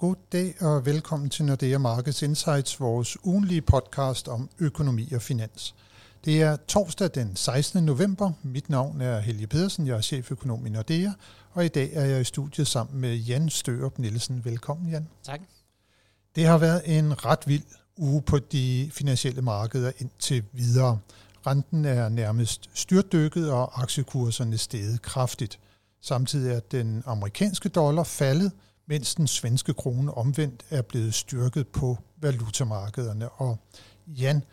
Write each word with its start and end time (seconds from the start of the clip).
God 0.00 0.16
dag 0.32 0.54
og 0.60 0.86
velkommen 0.86 1.30
til 1.30 1.44
Nordea 1.44 1.78
Markets 1.78 2.22
Insights, 2.22 2.80
vores 2.80 3.24
ugenlige 3.24 3.62
podcast 3.62 4.28
om 4.28 4.48
økonomi 4.58 5.12
og 5.12 5.22
finans. 5.22 5.74
Det 6.24 6.42
er 6.42 6.56
torsdag 6.56 7.10
den 7.14 7.36
16. 7.36 7.84
november. 7.84 8.32
Mit 8.42 8.70
navn 8.70 9.00
er 9.00 9.20
Helge 9.20 9.46
Pedersen, 9.46 9.86
jeg 9.86 9.96
er 9.96 10.00
cheføkonom 10.00 10.66
i 10.66 10.70
Nordea, 10.70 11.10
og 11.52 11.64
i 11.64 11.68
dag 11.68 11.90
er 11.92 12.04
jeg 12.04 12.20
i 12.20 12.24
studiet 12.24 12.66
sammen 12.66 13.00
med 13.00 13.16
Jan 13.16 13.50
Størup 13.50 13.98
Nielsen. 13.98 14.44
Velkommen, 14.44 14.90
Jan. 14.90 15.08
Tak. 15.22 15.40
Det 16.36 16.46
har 16.46 16.58
været 16.58 16.98
en 16.98 17.24
ret 17.24 17.46
vild 17.46 17.64
uge 17.96 18.22
på 18.22 18.38
de 18.38 18.90
finansielle 18.92 19.42
markeder 19.42 19.92
indtil 19.98 20.44
videre. 20.52 20.98
Renten 21.46 21.84
er 21.84 22.08
nærmest 22.08 22.70
styrtdykket, 22.74 23.50
og 23.50 23.82
aktiekurserne 23.82 24.58
steget 24.58 25.02
kraftigt. 25.02 25.58
Samtidig 26.02 26.52
er 26.52 26.60
den 26.60 27.02
amerikanske 27.06 27.68
dollar 27.68 28.04
faldet, 28.04 28.52
mens 28.90 29.14
den 29.14 29.26
svenske 29.26 29.74
krone 29.74 30.14
omvendt 30.14 30.64
er 30.70 30.82
blevet 30.82 31.14
styrket 31.14 31.68
på 31.68 31.98
valutamarkederne. 32.16 33.28
Og 33.28 33.58
Jan, 34.06 34.44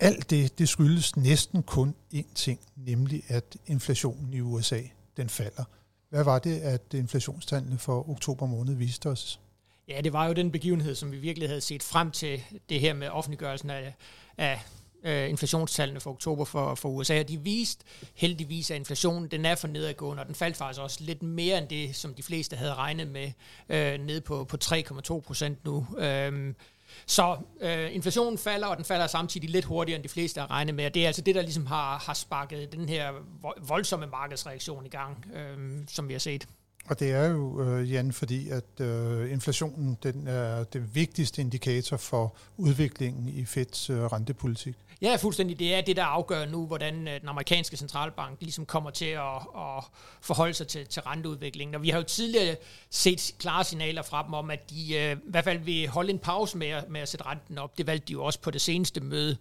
alt 0.00 0.30
det, 0.30 0.58
det 0.58 0.68
skyldes 0.68 1.16
næsten 1.16 1.62
kun 1.62 1.94
én 2.14 2.34
ting, 2.34 2.60
nemlig 2.76 3.22
at 3.28 3.56
inflationen 3.66 4.32
i 4.32 4.40
USA, 4.40 4.80
den 5.16 5.28
falder. 5.28 5.64
Hvad 6.08 6.24
var 6.24 6.38
det, 6.38 6.60
at 6.60 6.94
inflationstallene 6.94 7.78
for 7.78 8.10
oktober 8.10 8.46
måned 8.46 8.74
viste 8.74 9.08
os? 9.08 9.40
Ja, 9.88 10.00
det 10.00 10.12
var 10.12 10.26
jo 10.26 10.32
den 10.32 10.50
begivenhed, 10.50 10.94
som 10.94 11.12
vi 11.12 11.18
virkelig 11.18 11.48
havde 11.48 11.60
set 11.60 11.82
frem 11.82 12.10
til 12.10 12.42
det 12.68 12.80
her 12.80 12.94
med 12.94 13.08
offentliggørelsen 13.08 13.70
af, 13.70 13.94
af 14.38 14.60
øh, 15.04 15.30
inflationstallene 15.30 16.00
for 16.00 16.10
oktober 16.10 16.44
for, 16.44 16.74
for 16.74 16.88
USA, 16.88 17.22
de 17.22 17.40
viste 17.40 17.84
heldigvis, 18.14 18.70
at 18.70 18.76
inflationen 18.76 19.30
den 19.30 19.44
er 19.44 19.54
for 19.54 19.68
nedadgående, 19.68 20.20
og 20.20 20.26
den 20.26 20.34
faldt 20.34 20.56
faktisk 20.56 20.80
også 20.80 20.98
lidt 21.00 21.22
mere 21.22 21.58
end 21.58 21.68
det, 21.68 21.96
som 21.96 22.14
de 22.14 22.22
fleste 22.22 22.56
havde 22.56 22.74
regnet 22.74 23.08
med, 23.08 23.32
øh, 23.68 24.00
ned 24.00 24.20
på, 24.20 24.44
på 24.44 24.56
3,2 24.64 25.20
procent 25.20 25.64
nu. 25.64 25.86
Øh, 25.98 26.54
så 27.06 27.36
øh, 27.60 27.94
inflationen 27.94 28.38
falder, 28.38 28.66
og 28.66 28.76
den 28.76 28.84
falder 28.84 29.06
samtidig 29.06 29.50
lidt 29.50 29.64
hurtigere, 29.64 29.96
end 29.96 30.04
de 30.04 30.08
fleste 30.08 30.40
har 30.40 30.50
regnet 30.50 30.74
med. 30.74 30.86
Og 30.86 30.94
det 30.94 31.02
er 31.02 31.06
altså 31.06 31.22
det, 31.22 31.34
der 31.34 31.42
ligesom 31.42 31.66
har, 31.66 31.98
har 31.98 32.14
sparket 32.14 32.72
den 32.72 32.88
her 32.88 33.12
voldsomme 33.68 34.06
markedsreaktion 34.06 34.86
i 34.86 34.88
gang, 34.88 35.26
øh, 35.34 35.78
som 35.88 36.08
vi 36.08 36.14
har 36.14 36.20
set. 36.20 36.46
Og 36.88 37.00
det 37.00 37.10
er 37.10 37.28
jo, 37.28 37.62
øh, 37.62 37.92
Jan, 37.92 38.12
fordi 38.12 38.48
at 38.48 38.80
øh, 38.80 39.32
inflationen 39.32 39.98
den 40.02 40.26
er 40.26 40.64
det 40.64 40.94
vigtigste 40.94 41.40
indikator 41.40 41.96
for 41.96 42.34
udviklingen 42.56 43.28
i 43.28 43.44
Feds 43.44 43.90
øh, 43.90 44.04
rentepolitik. 44.04 44.74
Ja, 45.02 45.16
fuldstændig. 45.16 45.58
Det 45.58 45.74
er 45.74 45.80
det, 45.80 45.96
der 45.96 46.04
afgør 46.04 46.46
nu, 46.46 46.66
hvordan 46.66 47.08
øh, 47.08 47.20
den 47.20 47.28
amerikanske 47.28 47.76
centralbank 47.76 48.40
ligesom 48.40 48.66
kommer 48.66 48.90
til 48.90 49.04
at, 49.04 49.36
at 49.56 49.84
forholde 50.20 50.54
sig 50.54 50.66
til, 50.66 50.86
til 50.86 51.02
renteudviklingen. 51.02 51.74
Og 51.74 51.82
vi 51.82 51.88
har 51.90 51.98
jo 51.98 52.04
tidligere 52.04 52.56
set 52.90 53.34
klare 53.38 53.64
signaler 53.64 54.02
fra 54.02 54.22
dem 54.22 54.34
om, 54.34 54.50
at 54.50 54.70
de 54.70 54.94
øh, 54.96 55.12
i 55.12 55.30
hvert 55.30 55.44
fald 55.44 55.58
vil 55.58 55.88
holde 55.88 56.10
en 56.10 56.18
pause 56.18 56.58
med, 56.58 56.82
med 56.88 57.00
at 57.00 57.08
sætte 57.08 57.26
renten 57.26 57.58
op. 57.58 57.78
Det 57.78 57.86
valgte 57.86 58.06
de 58.08 58.12
jo 58.12 58.24
også 58.24 58.40
på 58.40 58.50
det 58.50 58.60
seneste 58.60 59.00
møde. 59.00 59.36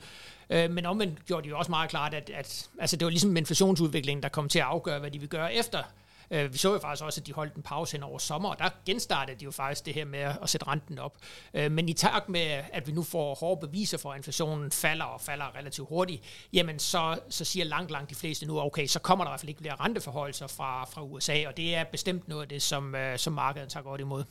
Øh, 0.49 0.71
men 0.71 0.85
omvendt 0.85 1.25
gjorde 1.25 1.43
de 1.43 1.49
jo 1.49 1.57
også 1.57 1.71
meget 1.71 1.89
klart, 1.89 2.13
at, 2.13 2.29
at 2.29 2.69
altså 2.79 2.95
det 2.95 3.05
var 3.05 3.09
ligesom 3.09 3.37
inflationsudviklingen, 3.37 4.23
der 4.23 4.29
kom 4.29 4.49
til 4.49 4.59
at 4.59 4.65
afgøre, 4.65 4.99
hvad 4.99 5.11
de 5.11 5.19
vil 5.19 5.29
gøre 5.29 5.53
efter 5.53 5.83
Øh, 6.31 6.53
vi 6.53 6.57
så 6.57 6.73
jo 6.73 6.79
faktisk 6.79 7.05
også, 7.05 7.21
at 7.21 7.27
de 7.27 7.33
holdt 7.33 7.55
en 7.55 7.61
pause 7.61 7.91
hen 7.97 8.03
over 8.03 8.17
sommer, 8.17 8.49
og 8.49 8.59
der 8.59 8.69
genstartede 8.85 9.39
de 9.39 9.45
jo 9.45 9.51
faktisk 9.51 9.85
det 9.85 9.93
her 9.93 10.05
med 10.05 10.19
at 10.19 10.49
sætte 10.49 10.67
renten 10.67 10.99
op. 10.99 11.17
Øh, 11.53 11.71
men 11.71 11.89
i 11.89 11.93
takt 11.93 12.29
med, 12.29 12.63
at 12.73 12.87
vi 12.87 12.91
nu 12.91 13.03
får 13.03 13.35
hårde 13.35 13.67
beviser 13.67 13.97
for, 13.97 14.11
at 14.11 14.17
inflationen 14.17 14.71
falder 14.71 15.05
og 15.05 15.21
falder 15.21 15.55
relativt 15.55 15.89
hurtigt, 15.89 16.23
jamen 16.53 16.79
så, 16.79 17.19
så 17.29 17.45
siger 17.45 17.65
langt, 17.65 17.91
langt 17.91 18.09
de 18.09 18.15
fleste 18.15 18.45
nu, 18.45 18.61
okay, 18.61 18.87
så 18.87 18.99
kommer 18.99 19.25
der 19.25 19.29
i 19.29 19.31
hvert 19.31 19.39
fald 19.39 19.49
ikke 19.49 19.61
flere 19.61 19.75
renteforholdelser 19.75 20.47
fra, 20.47 20.85
fra 20.85 21.03
USA, 21.03 21.47
og 21.47 21.57
det 21.57 21.75
er 21.75 21.83
bestemt 21.83 22.27
noget 22.27 22.41
af 22.41 22.49
det, 22.49 22.61
som, 22.61 22.95
øh, 22.95 23.17
som 23.17 23.33
markedet 23.33 23.69
tager 23.69 23.83
godt 23.83 24.01
imod. 24.01 24.23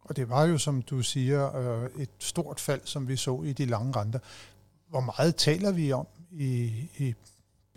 Og 0.00 0.16
det 0.16 0.28
var 0.28 0.44
jo, 0.44 0.58
som 0.58 0.82
du 0.82 1.02
siger, 1.02 1.56
øh, 1.56 2.02
et 2.02 2.10
stort 2.18 2.60
fald, 2.60 2.80
som 2.84 3.08
vi 3.08 3.16
så 3.16 3.42
i 3.42 3.52
de 3.52 3.64
lange 3.64 3.92
renter. 3.96 4.18
Hvor 4.88 5.00
meget 5.00 5.36
taler 5.36 5.72
vi 5.72 5.92
om 5.92 6.06
i, 6.30 6.72
i 6.98 7.14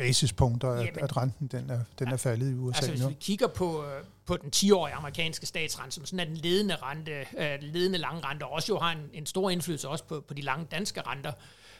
basispunkter, 0.01 0.69
at, 0.69 0.85
Jamen, 0.85 1.03
at 1.03 1.17
renten 1.17 1.47
den 1.47 1.69
er, 1.69 1.79
den 1.99 2.07
er 2.07 2.17
faldet 2.17 2.51
i 2.51 2.53
USA 2.55 2.77
altså, 2.77 2.91
hvis 2.91 3.01
nu. 3.01 3.07
vi 3.07 3.15
kigger 3.19 3.47
på, 3.47 3.83
øh, 3.83 4.03
på 4.31 4.37
den 4.37 4.51
10-årige 4.55 4.93
amerikanske 4.93 5.45
statsrente, 5.45 5.95
som 5.95 6.05
sådan 6.05 6.19
er 6.19 6.25
den 6.25 6.37
ledende, 6.37 6.75
rente, 6.75 7.25
øh, 7.37 7.57
ledende 7.61 7.97
lange 7.97 8.21
rente, 8.25 8.43
og 8.43 8.51
også 8.51 8.73
jo 8.73 8.79
har 8.79 8.91
en, 8.91 9.09
en 9.13 9.25
stor 9.25 9.49
indflydelse 9.49 9.89
også 9.89 10.03
på, 10.03 10.21
på 10.27 10.33
de 10.33 10.41
lange 10.41 10.67
danske 10.71 11.01
renter, 11.01 11.31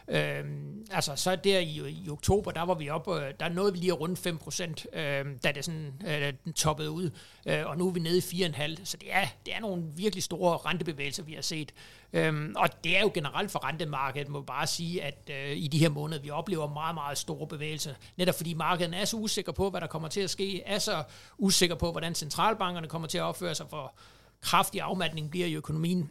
Øhm, 0.08 0.86
altså 0.92 1.16
så 1.16 1.36
der 1.36 1.60
i, 1.60 1.90
i 2.06 2.10
oktober, 2.10 2.52
der 2.52 2.62
var 2.62 2.74
vi 2.74 2.90
op, 2.90 3.08
øh, 3.08 3.34
der 3.40 3.50
nåede 3.50 3.74
vi 3.74 3.80
lige 3.80 3.92
rundt 3.92 4.20
5 4.20 4.38
procent, 4.38 4.88
øh, 4.94 5.26
da 5.44 5.52
det 5.52 5.66
sådan 5.66 5.94
øh, 6.08 6.34
den 6.46 6.54
toppede 6.54 6.92
ud, 6.92 7.10
øh, 7.46 7.66
og 7.66 7.78
nu 7.78 7.88
er 7.88 7.92
vi 7.92 8.00
nede 8.00 8.18
i 8.18 8.44
4,5, 8.44 8.86
så 8.86 8.98
det 8.98 9.08
er, 9.12 9.26
det 9.46 9.56
er 9.56 9.60
nogle 9.60 9.84
virkelig 9.96 10.24
store 10.24 10.58
rentebevægelser, 10.58 11.24
vi 11.24 11.34
har 11.34 11.42
set. 11.42 11.74
Øhm, 12.14 12.54
og 12.58 12.84
det 12.84 12.98
er 12.98 13.02
jo 13.02 13.12
generelt 13.14 13.52
for 13.52 13.68
rentemarkedet, 13.68 14.30
må 14.30 14.42
bare 14.42 14.68
sige, 14.68 15.04
at 15.04 15.30
øh, 15.30 15.58
i 15.58 15.68
de 15.68 15.78
her 15.78 15.90
måneder, 15.90 16.22
vi 16.22 16.30
oplever 16.30 16.68
meget, 16.74 16.94
meget 16.96 17.18
store 17.18 17.48
bevægelser, 17.48 17.94
netop 18.18 18.36
fordi 18.36 18.54
markedet 18.54 18.96
er 19.02 19.06
så 19.06 19.18
usikker 19.18 19.52
på, 19.52 19.70
hvad 19.70 19.82
der 19.82 19.88
kommer 19.88 20.08
til 20.08 20.22
at 20.22 20.30
ske, 20.30 20.64
er 20.64 20.80
så 20.80 21.04
usikker 21.38 21.76
på, 21.76 21.92
hvordan 21.92 22.16
centralbankerne 22.42 22.88
kommer 22.88 23.08
til 23.08 23.18
at 23.18 23.24
opføre 23.24 23.56
sig, 23.56 23.66
for 23.70 23.94
kraftig 24.42 24.82
afmatning 24.82 25.30
bliver 25.30 25.48
i 25.48 25.54
økonomien. 25.54 26.10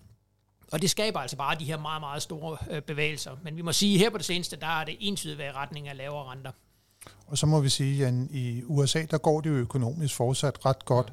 Og 0.73 0.83
det 0.83 0.91
skaber 0.91 1.21
altså 1.21 1.37
bare 1.37 1.59
de 1.59 1.65
her 1.65 1.79
meget, 1.79 2.01
meget 2.01 2.23
store 2.23 2.57
øh, 2.71 2.83
bevægelser. 2.83 3.31
Men 3.43 3.57
vi 3.57 3.63
må 3.63 3.73
sige, 3.73 3.95
at 3.95 4.01
her 4.01 4.11
på 4.11 4.19
det 4.19 4.27
seneste, 4.27 4.57
der 4.57 4.81
er 4.81 4.85
det 4.85 4.97
entydigt 5.01 5.39
været 5.39 5.53
i 5.53 5.57
retning 5.57 5.89
af 5.89 5.97
lavere 5.97 6.31
renter. 6.33 6.51
Og 7.27 7.39
så 7.39 7.47
må 7.47 7.61
vi 7.61 7.69
sige, 7.69 8.07
at 8.07 8.15
i 8.31 8.63
USA, 8.67 9.07
der 9.11 9.19
går 9.19 9.41
det 9.41 9.51
jo 9.51 9.55
økonomisk 9.55 10.15
fortsat 10.17 10.67
ret 10.67 10.85
godt. 10.85 11.13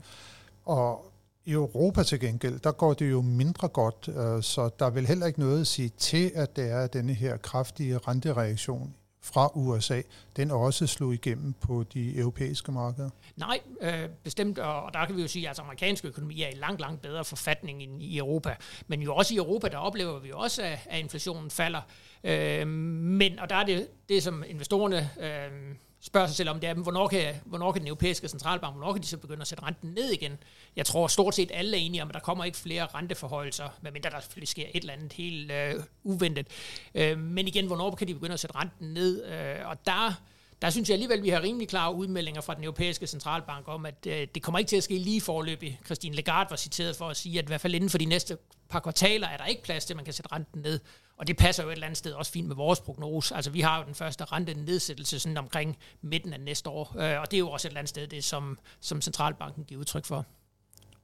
Og 0.65 1.11
i 1.45 1.51
Europa 1.51 2.03
til 2.03 2.19
gengæld, 2.19 2.59
der 2.59 2.71
går 2.71 2.93
det 2.93 3.11
jo 3.11 3.21
mindre 3.21 3.67
godt, 3.67 4.07
øh, 4.07 4.43
så 4.43 4.69
der 4.79 4.85
er 4.85 4.89
vel 4.89 5.07
heller 5.07 5.25
ikke 5.25 5.39
noget 5.39 5.61
at 5.61 5.67
sige 5.67 5.89
til, 5.89 6.31
at 6.35 6.55
det 6.55 6.71
er 6.71 6.87
denne 6.87 7.13
her 7.13 7.37
kraftige 7.37 7.97
rentereaktion 7.97 8.93
fra 9.33 9.51
USA, 9.55 10.01
den 10.35 10.51
også 10.51 10.87
slog 10.87 11.13
igennem 11.13 11.53
på 11.53 11.83
de 11.93 12.17
europæiske 12.17 12.71
markeder? 12.71 13.09
Nej, 13.35 13.59
øh, 13.81 14.09
bestemt, 14.23 14.59
og 14.59 14.93
der 14.93 15.05
kan 15.05 15.15
vi 15.15 15.21
jo 15.21 15.27
sige, 15.27 15.45
at 15.45 15.47
altså, 15.47 15.61
amerikansk 15.61 16.05
økonomi 16.05 16.41
er 16.41 16.47
i 16.47 16.55
langt, 16.55 16.81
langt 16.81 17.01
bedre 17.01 17.25
forfatning 17.25 17.83
end 17.83 18.03
i 18.03 18.17
Europa. 18.17 18.55
Men 18.87 19.01
jo 19.01 19.15
også 19.15 19.33
i 19.33 19.37
Europa, 19.37 19.67
der 19.67 19.77
oplever 19.77 20.19
vi 20.19 20.31
også, 20.33 20.63
at, 20.63 20.79
at 20.85 20.99
inflationen 20.99 21.49
falder. 21.49 21.81
Øh, 22.23 22.67
men, 22.67 23.39
og 23.39 23.49
der 23.49 23.55
er 23.55 23.65
det, 23.65 23.87
det 24.09 24.23
som 24.23 24.43
investorerne... 24.47 25.09
Øh, 25.19 25.75
spørger 26.01 26.27
sig 26.27 26.35
selv 26.35 26.49
om, 26.49 26.59
det 26.59 26.69
er, 26.69 26.73
hvornår 26.73 27.07
kan, 27.07 27.35
hvornår 27.45 27.71
kan 27.71 27.81
den 27.81 27.87
europæiske 27.87 28.27
centralbank, 28.27 28.75
hvornår 28.75 28.93
kan 28.93 29.01
de 29.01 29.07
så 29.07 29.17
begynde 29.17 29.41
at 29.41 29.47
sætte 29.47 29.63
renten 29.63 29.89
ned 29.89 30.09
igen? 30.09 30.37
Jeg 30.75 30.85
tror 30.85 31.07
stort 31.07 31.35
set 31.35 31.51
alle 31.53 31.77
er 31.77 31.81
enige 31.81 32.01
om, 32.01 32.07
at 32.07 32.13
der 32.13 32.19
kommer 32.19 32.43
ikke 32.43 32.57
flere 32.57 32.85
renteforhøjelser, 32.85 33.69
medmindre 33.81 34.09
der 34.09 34.19
selvfølgelig 34.19 34.47
sker 34.47 34.65
et 34.73 34.81
eller 34.81 34.93
andet 34.93 35.13
helt 35.13 35.51
øh, 35.51 35.75
uventet. 36.03 36.47
Øh, 36.95 37.19
men 37.19 37.47
igen, 37.47 37.67
hvornår 37.67 37.95
kan 37.95 38.07
de 38.07 38.13
begynde 38.13 38.33
at 38.33 38.39
sætte 38.39 38.55
renten 38.55 38.93
ned? 38.93 39.25
Øh, 39.25 39.69
og 39.69 39.85
der 39.85 40.13
der 40.61 40.69
synes 40.69 40.89
jeg 40.89 40.93
alligevel, 40.93 41.17
at 41.17 41.23
vi 41.23 41.29
har 41.29 41.41
rimelig 41.41 41.67
klare 41.67 41.93
udmeldinger 41.93 42.41
fra 42.41 42.53
den 42.53 42.63
europæiske 42.63 43.07
centralbank 43.07 43.67
om, 43.67 43.85
at 43.85 44.07
øh, 44.07 44.27
det 44.35 44.43
kommer 44.43 44.59
ikke 44.59 44.69
til 44.69 44.77
at 44.77 44.83
ske 44.83 44.97
lige 44.97 45.21
forløbig. 45.21 45.79
Christine 45.85 46.15
Lagarde 46.15 46.49
var 46.49 46.55
citeret 46.55 46.95
for 46.95 47.09
at 47.09 47.17
sige, 47.17 47.39
at 47.39 47.45
i 47.45 47.47
hvert 47.47 47.61
fald 47.61 47.75
inden 47.75 47.89
for 47.89 47.97
de 47.97 48.05
næste 48.05 48.37
par 48.69 48.79
kvartaler 48.79 49.27
er 49.27 49.37
der 49.37 49.45
ikke 49.45 49.63
plads 49.63 49.85
til, 49.85 49.93
at 49.93 49.95
man 49.95 50.05
kan 50.05 50.13
sætte 50.13 50.31
renten 50.31 50.61
ned. 50.61 50.79
Og 51.17 51.27
det 51.27 51.37
passer 51.37 51.63
jo 51.63 51.69
et 51.69 51.73
eller 51.73 51.85
andet 51.85 51.97
sted 51.97 52.11
også 52.11 52.31
fint 52.31 52.47
med 52.47 52.55
vores 52.55 52.79
prognose. 52.79 53.35
Altså 53.35 53.51
vi 53.51 53.61
har 53.61 53.77
jo 53.77 53.85
den 53.85 53.95
første 53.95 54.25
rentenedsættelse 54.25 55.19
sådan 55.19 55.37
omkring 55.37 55.77
midten 56.01 56.33
af 56.33 56.39
næste 56.39 56.69
år, 56.69 56.95
øh, 56.97 57.21
og 57.21 57.31
det 57.31 57.37
er 57.37 57.39
jo 57.39 57.49
også 57.49 57.67
et 57.67 57.69
eller 57.69 57.79
andet 57.79 57.89
sted 57.89 58.07
det, 58.07 58.23
som, 58.23 58.59
som 58.79 59.01
centralbanken 59.01 59.63
giver 59.63 59.79
udtryk 59.79 60.05
for. 60.05 60.25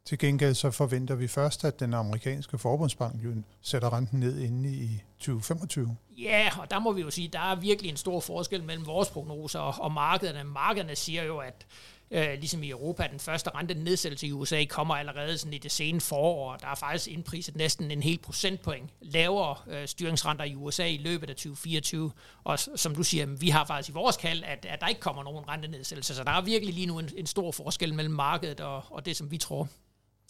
Til 0.05 0.17
gengæld 0.17 0.53
så 0.53 0.71
forventer 0.71 1.15
vi 1.15 1.27
først, 1.27 1.65
at 1.65 1.79
den 1.79 1.93
amerikanske 1.93 2.57
forbundsbank 2.57 3.23
jo 3.23 3.33
sætter 3.61 3.93
renten 3.93 4.19
ned 4.19 4.39
inde 4.39 4.69
i 4.69 5.03
2025. 5.19 5.97
Ja, 6.17 6.49
og 6.59 6.71
der 6.71 6.79
må 6.79 6.91
vi 6.91 7.01
jo 7.01 7.09
sige, 7.09 7.27
at 7.27 7.33
der 7.33 7.39
er 7.39 7.55
virkelig 7.55 7.89
en 7.89 7.97
stor 7.97 8.19
forskel 8.19 8.63
mellem 8.63 8.85
vores 8.85 9.09
prognoser 9.09 9.59
og, 9.59 9.73
og 9.79 9.91
markederne. 9.91 10.43
Markederne 10.43 10.95
siger 10.95 11.23
jo, 11.23 11.37
at 11.37 11.65
øh, 12.13 12.33
ligesom 12.33 12.63
i 12.63 12.69
Europa, 12.69 13.07
den 13.11 13.19
første 13.19 13.49
rente 13.55 13.73
nedsættelse 13.73 14.27
i 14.27 14.31
USA 14.31 14.65
kommer 14.69 14.95
allerede 14.95 15.37
sådan 15.37 15.53
i 15.53 15.57
det 15.57 15.71
sene 15.71 16.01
forår. 16.01 16.55
Der 16.55 16.67
er 16.67 16.75
faktisk 16.75 17.07
indpriset 17.07 17.55
næsten 17.55 17.91
en 17.91 18.03
hel 18.03 18.19
procentpoint 18.19 18.89
lavere 19.01 19.55
øh, 19.67 19.87
styringsrenter 19.87 20.45
i 20.45 20.55
USA 20.55 20.85
i 20.85 20.97
løbet 20.97 21.29
af 21.29 21.35
2024. 21.35 22.11
Og 22.43 22.59
som 22.59 22.95
du 22.95 23.03
siger, 23.03 23.25
vi 23.25 23.49
har 23.49 23.65
faktisk 23.65 23.89
i 23.89 23.93
vores 23.93 24.17
kald, 24.17 24.43
at, 24.43 24.65
at 24.69 24.81
der 24.81 24.87
ikke 24.87 25.01
kommer 25.01 25.23
nogen 25.23 25.49
rentenedsættelse. 25.49 26.15
Så 26.15 26.23
der 26.23 26.31
er 26.31 26.41
virkelig 26.41 26.73
lige 26.73 26.87
nu 26.87 26.99
en, 26.99 27.09
en 27.17 27.25
stor 27.25 27.51
forskel 27.51 27.93
mellem 27.93 28.13
markedet 28.13 28.61
og, 28.61 28.83
og 28.89 29.05
det, 29.05 29.17
som 29.17 29.31
vi 29.31 29.37
tror. 29.37 29.67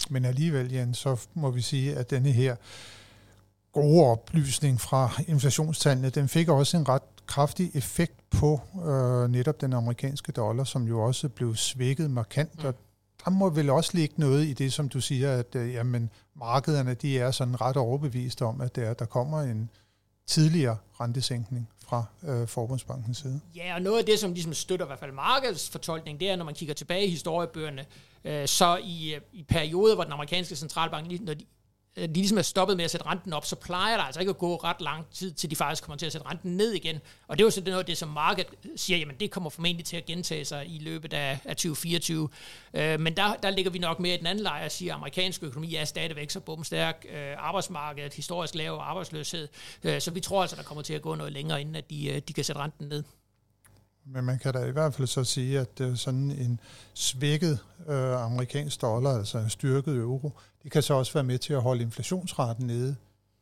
Men 0.09 0.25
alligevel, 0.25 0.71
Jan, 0.71 0.93
så 0.93 1.27
må 1.33 1.51
vi 1.51 1.61
sige, 1.61 1.95
at 1.95 2.09
denne 2.09 2.31
her 2.31 2.55
gode 3.73 4.05
oplysning 4.05 4.81
fra 4.81 5.11
inflationstallene, 5.27 6.09
den 6.09 6.29
fik 6.29 6.49
også 6.49 6.77
en 6.77 6.89
ret 6.89 7.01
kraftig 7.25 7.71
effekt 7.73 8.29
på 8.29 8.61
øh, 8.85 9.31
netop 9.31 9.61
den 9.61 9.73
amerikanske 9.73 10.31
dollar, 10.31 10.63
som 10.63 10.87
jo 10.87 11.01
også 11.01 11.29
blev 11.29 11.55
svækket 11.55 12.11
markant. 12.11 12.59
Mm. 12.59 12.65
Og 12.65 12.75
der 13.25 13.31
må 13.31 13.49
vel 13.49 13.69
også 13.69 13.91
ligge 13.93 14.15
noget 14.17 14.45
i 14.45 14.53
det, 14.53 14.73
som 14.73 14.89
du 14.89 15.01
siger, 15.01 15.31
at 15.37 15.55
øh, 15.55 15.73
jamen, 15.73 16.09
markederne 16.35 16.93
de 16.93 17.19
er 17.19 17.31
sådan 17.31 17.61
ret 17.61 17.77
overbevist 17.77 18.41
om, 18.41 18.61
at 18.61 18.75
der, 18.75 18.93
der 18.93 19.05
kommer 19.05 19.41
en 19.41 19.69
tidligere 20.27 20.77
rentesænkning 20.99 21.69
fra 21.85 22.05
øh, 22.23 22.47
Forbundsbankens 22.47 23.17
side. 23.17 23.41
Ja, 23.55 23.75
og 23.75 23.81
noget 23.81 23.99
af 23.99 24.05
det, 24.05 24.19
som 24.19 24.33
ligesom 24.33 24.53
støtter 24.53 24.85
i 24.85 24.87
hvert 24.87 24.99
fald 24.99 25.11
markedsfortolkning, 25.11 26.19
det 26.19 26.29
er, 26.29 26.35
når 26.35 26.45
man 26.45 26.53
kigger 26.53 26.75
tilbage 26.75 27.05
i 27.05 27.09
historiebøgerne, 27.09 27.85
øh, 28.23 28.47
så 28.47 28.79
i, 28.83 29.13
øh, 29.13 29.21
i 29.33 29.43
perioder, 29.43 29.95
hvor 29.95 30.03
den 30.03 30.13
amerikanske 30.13 30.55
centralbank, 30.55 31.21
når 31.21 31.33
de 31.33 31.45
Øh, 31.97 32.07
de 32.07 32.13
ligesom 32.13 32.37
er 32.37 32.41
stoppet 32.41 32.77
med 32.77 32.85
at 32.85 32.91
sætte 32.91 33.05
renten 33.05 33.33
op, 33.33 33.45
så 33.45 33.55
plejer 33.55 33.97
der 33.97 34.03
altså 34.03 34.19
ikke 34.19 34.29
at 34.29 34.37
gå 34.37 34.55
ret 34.55 34.81
lang 34.81 35.05
tid, 35.11 35.31
til 35.31 35.49
de 35.49 35.55
faktisk 35.55 35.83
kommer 35.83 35.97
til 35.97 36.05
at 36.05 36.11
sætte 36.11 36.27
renten 36.27 36.57
ned 36.57 36.71
igen. 36.71 36.99
Og 37.27 37.37
det 37.37 37.43
er 37.43 37.45
jo 37.45 37.51
sådan 37.51 37.69
noget 37.69 37.79
af 37.79 37.85
det, 37.85 37.97
som 37.97 38.09
markedet 38.09 38.47
siger, 38.75 38.97
jamen 38.97 39.15
det 39.19 39.31
kommer 39.31 39.49
formentlig 39.49 39.85
til 39.85 39.97
at 39.97 40.05
gentage 40.05 40.45
sig 40.45 40.67
i 40.67 40.79
løbet 40.79 41.13
af, 41.13 41.39
af 41.45 41.55
2024. 41.55 42.29
Øh, 42.73 42.99
men 42.99 43.17
der, 43.17 43.35
der 43.35 43.49
ligger 43.49 43.71
vi 43.71 43.79
nok 43.79 43.99
mere 43.99 44.15
i 44.15 44.17
den 44.17 44.27
anden 44.27 44.43
lejr 44.43 44.65
og 44.65 44.71
siger, 44.71 44.93
at 44.93 44.97
amerikansk 44.97 45.43
økonomi 45.43 45.75
er 45.75 45.85
stadigvæk 45.85 46.29
så 46.29 46.39
bumstærk. 46.39 47.05
Øh, 47.09 47.33
arbejdsmarkedet, 47.37 48.13
historisk 48.13 48.55
lav 48.55 48.73
arbejdsløshed. 48.81 49.47
Øh, 49.83 50.01
så 50.01 50.11
vi 50.11 50.19
tror 50.19 50.41
altså, 50.41 50.55
der 50.55 50.63
kommer 50.63 50.81
til 50.81 50.93
at 50.93 51.01
gå 51.01 51.15
noget 51.15 51.33
længere, 51.33 51.61
inden 51.61 51.75
at 51.75 51.89
de, 51.89 52.09
øh, 52.09 52.21
de 52.27 52.33
kan 52.33 52.43
sætte 52.43 52.61
renten 52.61 52.87
ned. 52.87 53.03
Men 54.05 54.25
man 54.25 54.39
kan 54.39 54.53
da 54.53 54.65
i 54.65 54.71
hvert 54.71 54.93
fald 54.93 55.07
så 55.07 55.23
sige, 55.23 55.59
at 55.59 55.81
øh, 55.81 55.97
sådan 55.97 56.31
en 56.31 56.59
svækket 56.93 57.59
øh, 57.87 58.23
amerikansk 58.23 58.81
dollar, 58.81 59.17
altså 59.17 59.37
en 59.37 59.49
styrket 59.49 59.95
euro, 59.95 60.31
det 60.63 60.71
kan 60.71 60.81
så 60.81 60.93
også 60.93 61.13
være 61.13 61.23
med 61.23 61.37
til 61.37 61.53
at 61.53 61.61
holde 61.61 61.81
inflationsraten 61.81 62.67
nede 62.67 62.95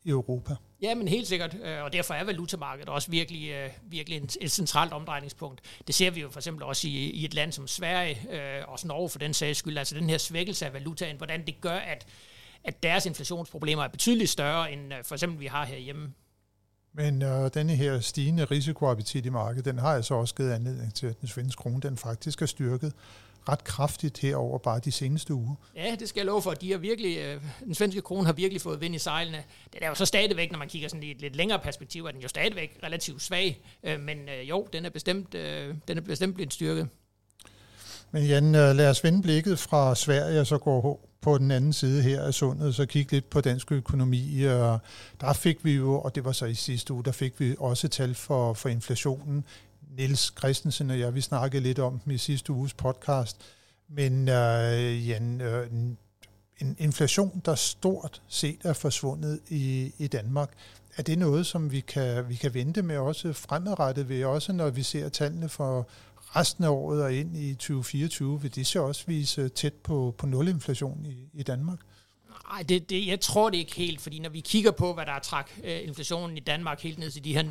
i 0.04 0.10
Europa. 0.10 0.56
Ja, 0.82 0.96
men 0.96 1.08
helt 1.08 1.28
sikkert, 1.28 1.58
øh, 1.64 1.84
og 1.84 1.94
derfor 1.94 2.14
er 2.14 2.24
valutamarkedet 2.24 2.90
også 2.90 3.12
virkelig, 3.12 3.50
øh, 3.50 3.70
virkelig 3.84 4.22
et 4.42 4.52
centralt 4.52 4.94
omdrejningspunkt. 4.94 5.62
Det 5.88 5.96
ser 5.96 6.12
vi 6.12 6.22
jo 6.22 6.30
for 6.30 6.40
eksempel 6.40 6.64
også 6.64 6.88
i, 6.88 6.92
i 6.92 7.26
et 7.26 7.34
land 7.34 7.52
som 7.52 7.68
Sverige, 7.68 8.28
øh, 8.32 8.64
og 8.68 8.72
også 8.72 8.88
Norge 8.88 9.10
for 9.10 9.20
den 9.20 9.34
sags 9.34 9.60
skyld, 9.60 9.78
altså 9.78 9.96
den 9.96 10.10
her 10.10 10.18
svækkelse 10.18 10.66
af 10.66 10.74
valutaen, 10.74 11.18
hvordan 11.18 11.46
det 11.46 11.62
gør, 11.62 11.78
at, 11.78 12.06
at 12.64 12.84
deres 12.84 13.06
inflationsproblemer 13.06 13.84
er 13.84 13.88
betydeligt 13.88 14.30
større, 14.30 14.72
end 14.72 14.92
for 15.04 15.16
eksempel 15.16 15.40
vi 15.40 15.46
har 15.46 15.66
herhjemme. 15.66 16.14
Men 16.94 17.22
øh, 17.22 17.50
denne 17.54 17.76
her 17.76 18.00
stigende 18.00 18.46
risikoappetit 18.46 19.26
i 19.26 19.30
markedet, 19.30 19.66
den 19.66 19.80
har 19.80 19.96
altså 19.96 20.14
også 20.14 20.36
givet 20.36 20.52
anledning 20.52 20.94
til, 20.94 21.08
at 21.08 21.22
den 21.22 21.28
svenske 21.28 21.60
krone, 21.60 21.80
den 21.82 21.98
faktisk 21.98 22.42
er 22.42 22.46
styrket 22.46 22.94
ret 23.50 23.64
kraftigt 23.64 24.18
herover 24.18 24.58
bare 24.58 24.80
de 24.80 24.92
seneste 24.92 25.34
uger. 25.34 25.56
Ja, 25.76 25.96
det 26.00 26.10
skal 26.10 26.20
jeg 26.20 26.26
love 26.26 26.42
for. 26.42 26.52
De 26.52 26.72
har 26.72 26.78
virkelig, 26.78 27.18
øh, 27.18 27.42
den 27.66 27.76
svenske 27.76 28.02
krone 28.02 28.26
har 28.26 28.34
virkelig 28.34 28.62
fået 28.62 28.82
vind 28.82 28.96
i 28.96 29.00
sejlene. 29.00 29.44
Det 29.74 29.84
er 29.84 29.88
jo 29.88 29.96
så 29.96 30.06
stadigvæk, 30.06 30.52
når 30.52 30.60
man 30.60 30.68
kigger 30.68 30.90
sådan 30.90 31.04
i 31.04 31.12
et 31.12 31.22
lidt 31.22 31.36
længere 31.36 31.60
perspektiv, 31.60 32.06
er 32.06 32.12
den 32.12 32.22
jo 32.22 32.28
stadigvæk 32.28 32.80
relativt 32.84 33.22
svag. 33.22 33.62
Øh, 33.84 34.00
men 34.00 34.18
øh, 34.18 34.50
jo, 34.50 34.68
den 34.74 34.86
er 34.86 34.90
bestemt, 34.90 35.36
øh, 35.36 35.76
den 35.88 35.98
er 35.98 36.02
bestemt 36.02 36.36
blevet 36.36 36.54
styrket. 36.54 36.88
Men 38.12 38.26
Jan, 38.26 38.56
øh, 38.56 38.76
lad 38.76 38.90
os 38.90 39.04
vende 39.04 39.22
blikket 39.22 39.60
fra 39.60 39.96
Sverige 39.96 40.40
og 40.40 40.48
så 40.48 40.58
gå 40.58 41.00
på 41.22 41.38
den 41.38 41.52
anden 41.52 41.74
side 41.74 42.02
her 42.02 42.22
af 42.22 42.34
sundet, 42.34 42.76
så 42.76 42.86
kigge 42.86 43.12
lidt 43.12 43.30
på 43.30 43.42
dansk 43.42 43.72
økonomi. 43.72 44.44
Og 44.44 44.80
der 45.22 45.34
fik 45.34 45.66
vi 45.66 45.72
jo, 45.72 46.00
og 46.00 46.16
det 46.16 46.26
var 46.26 46.32
så 46.32 46.46
i 46.46 46.54
sidste 46.54 46.94
uge, 46.94 47.04
der 47.04 47.12
fik 47.12 47.40
vi 47.40 47.56
også 47.60 47.88
tal 47.88 48.16
for, 48.16 48.54
for 48.54 48.70
inflationen. 48.70 49.44
Niels 49.98 50.34
Christensen 50.38 50.90
og 50.90 51.00
jeg, 51.00 51.16
vi 51.16 51.22
snakkede 51.22 51.64
lidt 51.64 51.80
om 51.80 52.00
dem 52.00 52.14
i 52.14 52.18
sidste 52.18 52.52
uges 52.54 52.74
podcast. 52.74 53.38
Men 53.90 54.30
øh, 54.30 55.08
Jan, 55.08 55.42
øh, 55.42 55.68
en 56.62 56.76
inflation, 56.80 57.42
der 57.46 57.56
stort 57.56 58.22
set 58.28 58.60
er 58.64 58.74
forsvundet 58.74 59.40
i, 59.50 59.94
i 59.98 60.08
Danmark, 60.08 60.50
er 60.98 61.04
det 61.04 61.18
noget, 61.18 61.46
som 61.46 61.72
vi 61.72 61.80
kan, 61.80 62.30
vi 62.30 62.36
kan 62.36 62.54
vente 62.54 62.82
med 62.82 62.98
også 62.98 63.34
fremadrettet 63.34 64.10
ved, 64.10 64.26
også 64.26 64.54
når 64.54 64.70
vi 64.70 64.84
ser 64.84 65.10
tallene 65.10 65.50
for 65.50 65.88
resten 66.36 66.64
af 66.64 66.70
året 66.70 67.04
og 67.04 67.14
ind 67.14 67.38
i 67.38 67.54
2024, 67.54 68.42
vil 68.42 68.56
det 68.56 68.68
så 68.68 68.80
også 68.80 69.04
vise 69.08 69.50
tæt 69.50 69.74
på, 69.74 70.16
på 70.18 70.26
nulinflation 70.26 71.06
i, 71.06 71.30
i 71.34 71.44
Danmark? 71.44 71.80
Nej, 72.52 72.64
det, 72.64 72.90
det, 72.90 73.08
jeg 73.08 73.20
tror 73.20 73.50
det 73.50 73.58
ikke 73.58 73.76
helt, 73.76 74.02
fordi 74.02 74.20
når 74.20 74.30
vi 74.30 74.40
kigger 74.40 74.72
på, 74.72 74.94
hvad 74.94 75.06
der 75.06 75.12
er 75.12 75.20
træk 75.20 75.46
øh, 75.64 75.88
inflationen 75.88 76.38
i 76.38 76.40
Danmark 76.40 76.82
helt 76.82 76.98
ned 76.98 77.12
til 77.12 77.24
de 77.24 77.34
her 77.34 77.44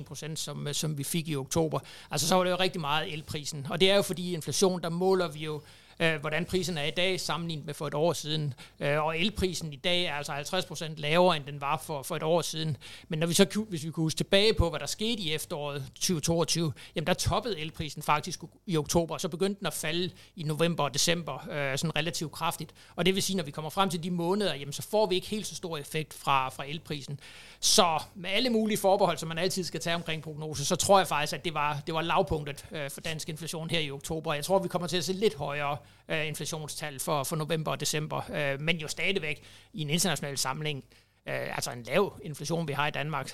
0,1 0.00 0.04
procent, 0.04 0.38
som, 0.38 0.68
øh, 0.68 0.74
som 0.74 0.98
vi 0.98 1.04
fik 1.04 1.28
i 1.28 1.36
oktober, 1.36 1.78
altså 2.10 2.28
så 2.28 2.34
var 2.34 2.44
det 2.44 2.50
jo 2.50 2.56
rigtig 2.56 2.80
meget 2.80 3.12
elprisen. 3.12 3.66
Og 3.70 3.80
det 3.80 3.90
er 3.90 3.96
jo 3.96 4.02
fordi 4.02 4.34
inflation, 4.34 4.82
der 4.82 4.88
måler 4.88 5.28
vi 5.28 5.38
jo 5.38 5.62
øh, 6.00 6.20
hvordan 6.20 6.44
prisen 6.44 6.78
er 6.78 6.84
i 6.84 6.90
dag 6.90 7.20
sammenlignet 7.20 7.66
med 7.66 7.74
for 7.74 7.86
et 7.86 7.94
år 7.94 8.12
siden. 8.12 8.54
Øh, 8.80 9.04
og 9.04 9.18
elprisen 9.18 9.72
i 9.72 9.76
dag 9.76 10.04
er 10.04 10.14
altså 10.14 10.32
50% 10.32 10.92
lavere, 10.96 11.36
end 11.36 11.44
den 11.44 11.60
var 11.60 11.82
for, 11.86 12.02
for 12.02 12.16
et 12.16 12.22
år 12.22 12.42
siden. 12.42 12.76
Men 13.08 13.18
når 13.18 13.26
vi 13.26 13.34
så, 13.34 13.64
hvis 13.68 13.84
vi 13.84 13.90
kunne 13.90 14.04
huske 14.04 14.16
tilbage 14.16 14.54
på, 14.54 14.70
hvad 14.70 14.80
der 14.80 14.86
skete 14.86 15.22
i 15.22 15.34
efteråret 15.34 15.84
2022, 15.94 16.72
jamen 16.94 17.06
der 17.06 17.14
toppede 17.14 17.60
elprisen 17.60 18.02
faktisk 18.02 18.40
i 18.66 18.76
oktober, 18.76 19.14
og 19.14 19.20
så 19.20 19.28
begyndte 19.28 19.58
den 19.58 19.66
at 19.66 19.72
falde 19.72 20.10
i 20.36 20.42
november 20.42 20.84
og 20.84 20.94
december 20.94 21.48
øh, 21.50 21.78
sådan 21.78 21.96
relativt 21.96 22.32
kraftigt. 22.32 22.74
Og 22.96 23.06
det 23.06 23.14
vil 23.14 23.22
sige, 23.22 23.36
når 23.36 23.44
vi 23.44 23.50
kommer 23.50 23.70
frem 23.70 23.90
til 23.90 24.02
de 24.02 24.10
måneder, 24.10 24.54
jamen 24.54 24.72
så 24.72 24.82
får 24.82 25.06
vi 25.06 25.14
ikke 25.14 25.26
helt 25.26 25.46
så 25.46 25.54
stor 25.54 25.78
effekt 25.78 26.14
fra, 26.14 26.48
fra 26.48 26.64
elprisen. 26.68 27.20
Så 27.60 28.02
med 28.14 28.30
alle 28.30 28.50
mulige 28.50 28.78
forbehold, 28.78 29.18
som 29.18 29.28
man 29.28 29.38
altid 29.38 29.64
skal 29.64 29.80
tage 29.80 29.96
omkring 29.96 30.22
prognoser, 30.22 30.64
så 30.64 30.76
tror 30.76 30.98
jeg 30.98 31.08
faktisk, 31.08 31.32
at 31.32 31.44
det 31.44 31.54
var, 31.54 31.80
det 31.86 31.94
var 31.94 32.02
lavpunktet 32.02 32.64
øh, 32.72 32.90
for 32.90 33.00
dansk 33.00 33.28
inflation 33.28 33.70
her 33.70 33.80
i 33.80 33.90
oktober. 33.90 34.34
Jeg 34.34 34.44
tror, 34.44 34.58
vi 34.58 34.68
kommer 34.68 34.88
til 34.88 34.96
at 34.96 35.04
se 35.04 35.12
lidt 35.12 35.34
højere 35.34 35.76
øh, 36.08 36.26
inflationstal 36.26 37.00
for, 37.00 37.24
for 37.24 37.36
november 37.36 37.70
og 37.70 37.80
december, 37.80 38.30
øh, 38.32 38.60
men 38.60 38.76
jo 38.76 38.88
stadigvæk 38.88 39.42
i 39.72 39.82
en 39.82 39.90
international 39.90 40.38
samling, 40.38 40.84
øh, 41.26 41.56
altså 41.56 41.70
en 41.70 41.82
lav 41.82 42.20
inflation, 42.22 42.68
vi 42.68 42.72
har 42.72 42.86
i 42.86 42.90
Danmark. 42.90 43.32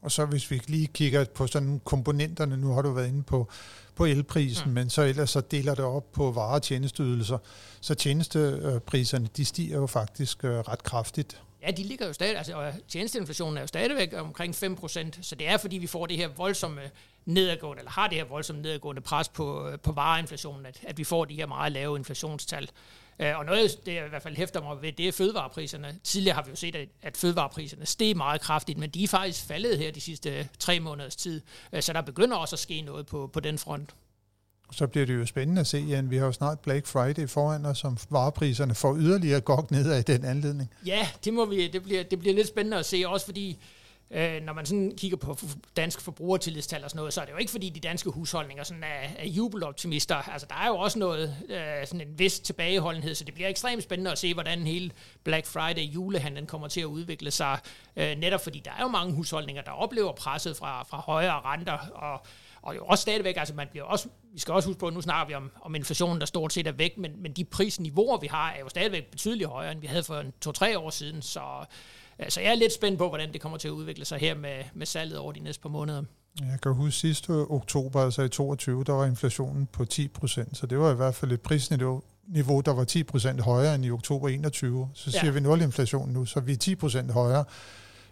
Og 0.00 0.12
så 0.12 0.26
hvis 0.26 0.50
vi 0.50 0.62
lige 0.66 0.86
kigger 0.86 1.24
på 1.24 1.46
sådan 1.46 1.80
komponenterne, 1.84 2.56
nu 2.56 2.72
har 2.72 2.82
du 2.82 2.92
været 2.92 3.08
inde 3.08 3.22
på, 3.22 3.48
på 3.94 4.04
elprisen, 4.04 4.68
mm. 4.68 4.74
men 4.74 4.90
så 4.90 5.02
ellers 5.02 5.30
så 5.30 5.40
deler 5.40 5.74
det 5.74 5.84
op 5.84 6.12
på 6.12 6.30
varer- 6.30 6.54
og 6.54 6.62
tjenesteydelser. 6.62 7.38
Så 7.80 7.94
tjenestepriserne, 7.94 9.28
de 9.36 9.44
stiger 9.44 9.76
jo 9.76 9.86
faktisk 9.86 10.44
øh, 10.44 10.58
ret 10.58 10.82
kraftigt 10.82 11.42
Ja, 11.68 11.72
de 11.72 11.82
ligger 11.82 12.06
jo 12.06 12.12
stadig, 12.12 12.36
altså, 12.36 12.54
og 12.54 12.72
tjenesteinflationen 12.88 13.56
er 13.56 13.60
jo 13.60 13.66
stadigvæk 13.66 14.14
omkring 14.16 14.54
5%, 14.54 15.22
så 15.22 15.34
det 15.34 15.48
er 15.48 15.56
fordi, 15.56 15.78
vi 15.78 15.86
får 15.86 16.06
det 16.06 16.16
her 16.16 16.28
voldsomme 16.28 16.80
nedadgående, 17.24 17.80
eller 17.80 17.90
har 17.90 18.08
det 18.08 18.18
her 18.18 18.24
voldsomme 18.24 18.62
nedadgående 18.62 19.00
pres 19.02 19.28
på, 19.28 19.68
øh, 19.68 19.78
på 19.78 19.92
vareinflationen, 19.92 20.66
at, 20.66 20.80
at 20.82 20.98
vi 20.98 21.04
får 21.04 21.24
de 21.24 21.34
her 21.34 21.46
meget 21.46 21.72
lave 21.72 21.98
inflationstal. 21.98 22.70
Øh, 23.18 23.38
og 23.38 23.44
noget, 23.44 23.86
det 23.86 23.94
jeg 23.94 24.06
i 24.06 24.08
hvert 24.08 24.22
fald 24.22 24.36
hæfter 24.36 24.62
mig 24.62 24.82
ved, 24.82 24.92
det 24.92 25.08
er 25.08 25.12
fødevarepriserne. 25.12 25.98
Tidligere 26.04 26.34
har 26.34 26.42
vi 26.42 26.50
jo 26.50 26.56
set, 26.56 26.88
at 27.02 27.16
fødevarepriserne 27.16 27.86
steg 27.86 28.16
meget 28.16 28.40
kraftigt, 28.40 28.78
men 28.78 28.90
de 28.90 29.04
er 29.04 29.08
faktisk 29.08 29.46
faldet 29.46 29.78
her 29.78 29.92
de 29.92 30.00
sidste 30.00 30.48
tre 30.58 30.80
måneders 30.80 31.16
tid. 31.16 31.42
Øh, 31.72 31.82
så 31.82 31.92
der 31.92 32.00
begynder 32.00 32.36
også 32.36 32.56
at 32.56 32.60
ske 32.60 32.80
noget 32.80 33.06
på, 33.06 33.30
på 33.32 33.40
den 33.40 33.58
front. 33.58 33.94
Så 34.72 34.86
bliver 34.86 35.06
det 35.06 35.14
jo 35.14 35.26
spændende 35.26 35.60
at 35.60 35.66
se, 35.66 35.78
Jan. 35.78 36.10
Vi 36.10 36.16
har 36.16 36.26
jo 36.26 36.32
snart 36.32 36.60
Black 36.60 36.86
Friday 36.86 37.28
foran 37.28 37.66
os, 37.66 37.78
som 37.78 37.98
varepriserne 38.10 38.74
får 38.74 38.96
yderligere 38.96 39.40
godt 39.40 39.70
ned 39.70 39.92
af 39.92 40.04
den 40.04 40.24
anledning. 40.24 40.70
Ja, 40.86 41.08
det, 41.24 41.34
må 41.34 41.44
vi, 41.44 41.68
det, 41.68 41.82
bliver, 41.82 42.02
det 42.02 42.18
bliver 42.18 42.34
lidt 42.34 42.48
spændende 42.48 42.76
at 42.76 42.86
se, 42.86 43.04
også 43.06 43.26
fordi 43.26 43.58
øh, 44.10 44.42
når 44.42 44.52
man 44.52 44.66
sådan 44.66 44.92
kigger 44.96 45.16
på 45.16 45.38
dansk 45.76 46.00
forbrugertillidstal 46.00 46.84
og 46.84 46.90
sådan 46.90 46.98
noget, 46.98 47.14
så 47.14 47.20
er 47.20 47.24
det 47.24 47.32
jo 47.32 47.36
ikke 47.36 47.50
fordi 47.50 47.68
de 47.68 47.80
danske 47.80 48.10
husholdninger 48.10 48.64
sådan 48.64 48.82
er, 48.82 49.08
er 49.18 49.26
jubeloptimister. 49.26 50.16
Altså 50.16 50.46
der 50.50 50.54
er 50.54 50.68
jo 50.68 50.76
også 50.76 50.98
noget, 50.98 51.36
øh, 51.48 51.86
sådan 51.86 52.00
en 52.00 52.18
vis 52.18 52.40
tilbageholdenhed, 52.40 53.14
så 53.14 53.24
det 53.24 53.34
bliver 53.34 53.48
ekstremt 53.48 53.82
spændende 53.82 54.10
at 54.12 54.18
se, 54.18 54.34
hvordan 54.34 54.66
hele 54.66 54.90
Black 55.24 55.46
Friday 55.46 55.82
julehandlen 55.82 56.46
kommer 56.46 56.68
til 56.68 56.80
at 56.80 56.84
udvikle 56.86 57.30
sig. 57.30 57.58
Øh, 57.96 58.16
netop 58.16 58.42
fordi 58.42 58.62
der 58.64 58.70
er 58.78 58.82
jo 58.82 58.88
mange 58.88 59.14
husholdninger, 59.14 59.62
der 59.62 59.70
oplever 59.70 60.12
presset 60.12 60.56
fra, 60.56 60.82
fra 60.82 61.00
højere 61.00 61.40
renter, 61.44 61.78
og 61.94 62.26
og 62.68 62.76
jo 62.76 62.84
også 62.84 63.02
stadigvæk, 63.02 63.36
altså 63.36 63.54
man 63.54 63.66
bliver 63.70 63.84
også, 63.84 64.08
vi 64.32 64.40
skal 64.40 64.54
også 64.54 64.68
huske 64.68 64.80
på, 64.80 64.86
at 64.86 64.94
nu 64.94 65.00
snakker 65.00 65.26
vi 65.26 65.34
om, 65.34 65.50
om 65.62 65.74
inflationen, 65.74 66.20
der 66.20 66.26
stort 66.26 66.52
set 66.52 66.66
er 66.66 66.72
væk, 66.72 66.98
men, 66.98 67.22
men 67.22 67.32
de 67.32 67.44
prisniveauer, 67.44 68.18
vi 68.18 68.26
har, 68.26 68.50
er 68.50 68.60
jo 68.60 68.68
stadigvæk 68.68 69.10
betydeligt 69.10 69.48
højere, 69.48 69.72
end 69.72 69.80
vi 69.80 69.86
havde 69.86 70.02
for 70.02 70.24
to-tre 70.40 70.78
år 70.78 70.90
siden, 70.90 71.22
så, 71.22 71.40
så 72.28 72.40
jeg 72.40 72.50
er 72.50 72.54
lidt 72.54 72.72
spændt 72.72 72.98
på, 72.98 73.08
hvordan 73.08 73.32
det 73.32 73.40
kommer 73.40 73.58
til 73.58 73.68
at 73.68 73.72
udvikle 73.72 74.04
sig 74.04 74.18
her 74.18 74.34
med, 74.34 74.64
med 74.74 74.86
salget 74.86 75.18
over 75.18 75.32
de 75.32 75.40
næste 75.40 75.62
par 75.62 75.68
måneder. 75.68 76.02
Jeg 76.40 76.60
kan 76.62 76.74
huske 76.74 76.98
sidste 77.00 77.30
oktober, 77.30 78.00
altså 78.00 78.22
i 78.22 78.28
22, 78.28 78.84
der 78.84 78.92
var 78.92 79.06
inflationen 79.06 79.66
på 79.66 79.84
10 79.84 80.08
procent, 80.08 80.56
så 80.56 80.66
det 80.66 80.78
var 80.78 80.92
i 80.92 80.94
hvert 80.94 81.14
fald 81.14 81.32
et 81.32 81.40
prisniveau, 81.40 82.02
niveau, 82.26 82.60
der 82.60 82.72
var 82.72 82.84
10 82.84 83.02
procent 83.02 83.40
højere 83.40 83.74
end 83.74 83.84
i 83.84 83.90
oktober 83.90 84.28
21. 84.28 84.88
Så 84.94 85.10
siger 85.10 85.24
ja. 85.24 85.30
vi 85.30 85.40
nulinflation 85.40 86.08
nu, 86.08 86.24
så 86.24 86.40
vi 86.40 86.52
er 86.52 86.56
10 86.56 86.74
procent 86.74 87.12
højere 87.12 87.44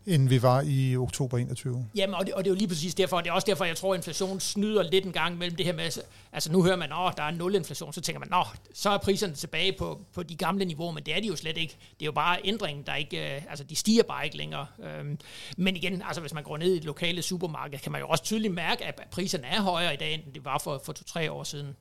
end 0.07 0.29
vi 0.29 0.43
var 0.43 0.63
i 0.67 0.97
oktober 0.97 1.39
21. 1.39 1.87
Jamen, 1.95 2.15
og 2.15 2.27
det, 2.27 2.35
og 2.35 2.45
det 2.45 2.51
er 2.51 2.55
jo 2.55 2.59
lige 2.59 2.69
præcis 2.69 2.95
derfor, 2.95 3.17
og 3.17 3.25
det 3.25 3.31
er 3.31 3.35
også 3.35 3.47
derfor, 3.47 3.65
jeg 3.65 3.77
tror, 3.77 3.95
at 3.95 3.99
inflation 3.99 4.41
snyder 4.41 4.83
lidt 4.83 5.05
en 5.05 5.13
gang 5.13 5.39
mellem 5.39 5.57
det 5.57 5.67
her 5.67 5.73
med, 5.73 6.03
altså 6.33 6.53
nu 6.53 6.63
hører 6.63 6.77
man, 6.77 6.93
at 6.93 7.17
der 7.17 7.23
er 7.23 7.31
nul 7.31 7.55
inflation, 7.55 7.93
så 7.93 8.01
tænker 8.01 8.21
man, 8.21 8.29
at 8.33 8.47
så 8.75 8.91
er 8.91 8.99
priserne 8.99 9.35
tilbage 9.35 9.73
på, 9.79 10.01
på 10.15 10.23
de 10.23 10.37
gamle 10.37 10.65
niveauer, 10.65 10.93
men 10.93 11.03
det 11.03 11.17
er 11.17 11.21
de 11.21 11.27
jo 11.27 11.37
slet 11.37 11.57
ikke. 11.57 11.77
Det 11.81 12.03
er 12.03 12.07
jo 12.07 12.13
bare 12.13 12.39
ændringen, 12.45 12.87
der 12.87 12.95
ikke, 12.95 13.37
øh, 13.37 13.43
altså 13.49 13.65
de 13.65 13.77
stiger 13.77 14.03
bare 14.03 14.25
ikke 14.25 14.37
længere. 14.37 14.67
Øhm, 14.85 15.19
men 15.57 15.77
igen, 15.77 16.03
altså 16.03 16.21
hvis 16.21 16.35
man 16.35 16.43
går 16.43 16.57
ned 16.57 16.75
i 16.75 16.77
et 16.77 16.85
lokale 16.85 17.23
supermarked, 17.23 17.79
kan 17.79 17.93
man 17.93 18.01
jo 18.01 18.09
også 18.09 18.25
tydeligt 18.25 18.55
mærke, 18.55 18.85
at 18.85 19.03
priserne 19.11 19.47
er 19.47 19.63
højere 19.63 19.95
i 19.95 19.97
dag, 19.97 20.15
end 20.15 20.23
det 20.35 20.45
var 20.45 20.61
for, 20.65 20.83
for 20.85 20.93
to-tre 20.93 21.33
år 21.33 21.45
siden. 21.45 21.77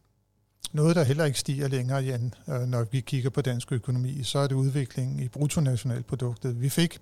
Noget, 0.71 0.95
der 0.95 1.03
heller 1.03 1.25
ikke 1.25 1.39
stiger 1.39 1.67
længere, 1.67 2.03
Jan, 2.03 2.33
øh, 2.49 2.61
når 2.61 2.85
vi 2.91 2.99
kigger 2.99 3.29
på 3.29 3.41
dansk 3.41 3.71
økonomi, 3.71 4.23
så 4.23 4.39
er 4.39 4.47
det 4.47 4.55
udviklingen 4.55 5.19
i 5.19 5.27
bruttonationalproduktet. 5.27 6.61
Vi 6.61 6.69
fik 6.69 6.99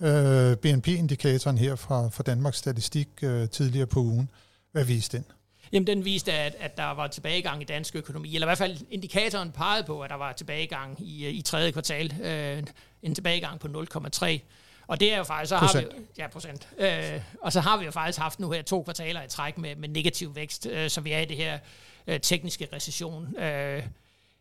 øh, 0.00 0.56
BNP-indikatoren 0.56 1.58
her 1.58 1.76
fra, 1.76 2.08
fra 2.08 2.22
Danmarks 2.22 2.56
Statistik 2.56 3.08
øh, 3.22 3.48
tidligere 3.48 3.86
på 3.86 4.00
ugen. 4.00 4.30
Hvad 4.72 4.84
viste 4.84 5.16
den? 5.16 5.26
Jamen, 5.72 5.86
den 5.86 6.04
viste, 6.04 6.32
at, 6.32 6.56
at 6.60 6.76
der 6.76 6.90
var 6.90 7.06
tilbagegang 7.06 7.62
i 7.62 7.64
dansk 7.64 7.96
økonomi, 7.96 8.34
eller 8.34 8.46
i 8.46 8.48
hvert 8.48 8.58
fald 8.58 8.78
indikatoren 8.90 9.52
pegede 9.52 9.84
på, 9.84 10.00
at 10.00 10.10
der 10.10 10.16
var 10.16 10.32
tilbagegang 10.32 10.96
i, 11.00 11.28
i 11.28 11.42
tredje 11.42 11.70
kvartal, 11.70 12.12
øh, 12.22 12.62
en 13.02 13.14
tilbagegang 13.14 13.60
på 13.60 13.68
0,3. 13.68 14.38
Og 14.86 15.00
det 15.00 15.12
er 15.12 15.16
jo 15.16 15.24
faktisk, 15.24 15.48
så 15.48 15.56
har 15.56 15.80
vi, 15.80 15.86
ja, 16.18 16.28
procent. 16.28 16.68
Øh, 16.78 17.20
og 17.42 17.52
så 17.52 17.60
har 17.60 17.76
vi 17.76 17.84
jo 17.84 17.90
faktisk 17.90 18.18
haft 18.18 18.40
nu 18.40 18.50
her 18.50 18.62
to 18.62 18.82
kvartaler 18.82 19.22
i 19.22 19.28
træk 19.28 19.58
med, 19.58 19.76
med 19.76 19.88
negativ 19.88 20.34
vækst, 20.34 20.66
øh, 20.66 20.90
så 20.90 21.00
vi 21.00 21.12
er 21.12 21.20
i 21.20 21.24
det 21.24 21.36
her 21.36 21.58
øh, 22.06 22.20
tekniske 22.20 22.68
recession. 22.72 23.36
Øh, 23.38 23.82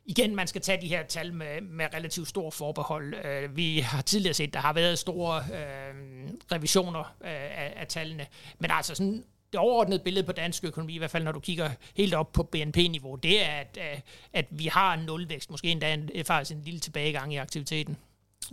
igen, 0.06 0.36
man 0.36 0.48
skal 0.48 0.62
tage 0.62 0.82
de 0.82 0.88
her 0.88 1.04
tal 1.04 1.34
med, 1.34 1.62
med 1.62 1.86
relativt 1.94 2.28
stor 2.28 2.50
forbehold. 2.50 3.14
Øh, 3.26 3.58
vi 3.58 3.80
har 3.80 4.02
tidligere 4.02 4.34
set, 4.34 4.54
der 4.54 4.60
har 4.60 4.74
været 4.74 5.00
store 5.00 5.38
øh, 5.38 6.30
revisioner 6.52 7.00
øh, 7.00 7.30
af, 7.32 7.74
af 7.76 7.88
tallene, 7.88 8.26
men 8.60 8.72
altså 8.72 8.96
sådan 8.96 9.24
det 9.52 9.60
overordnede 9.60 10.02
billede 10.04 10.26
på 10.26 10.32
dansk 10.32 10.64
økonomi, 10.64 10.96
i 10.96 10.98
hvert 10.98 11.12
fald 11.12 11.24
når 11.24 11.32
du 11.32 11.40
kigger 11.40 11.70
helt 11.96 12.14
op 12.14 12.32
på 12.32 12.44
BNP-niveau, 12.44 13.16
det 13.16 13.46
er, 13.46 13.52
at, 13.52 13.78
øh, 13.82 14.00
at 14.34 14.46
vi 14.50 14.66
har 14.66 14.94
en 14.94 15.06
nulvækst, 15.06 15.52
måske 15.52 15.68
endda 15.68 15.94
en, 15.94 16.10
faktisk 16.26 16.58
en 16.58 16.64
lille 16.64 16.80
tilbagegang 16.80 17.34
i 17.34 17.38
aktiviteten. 17.38 17.98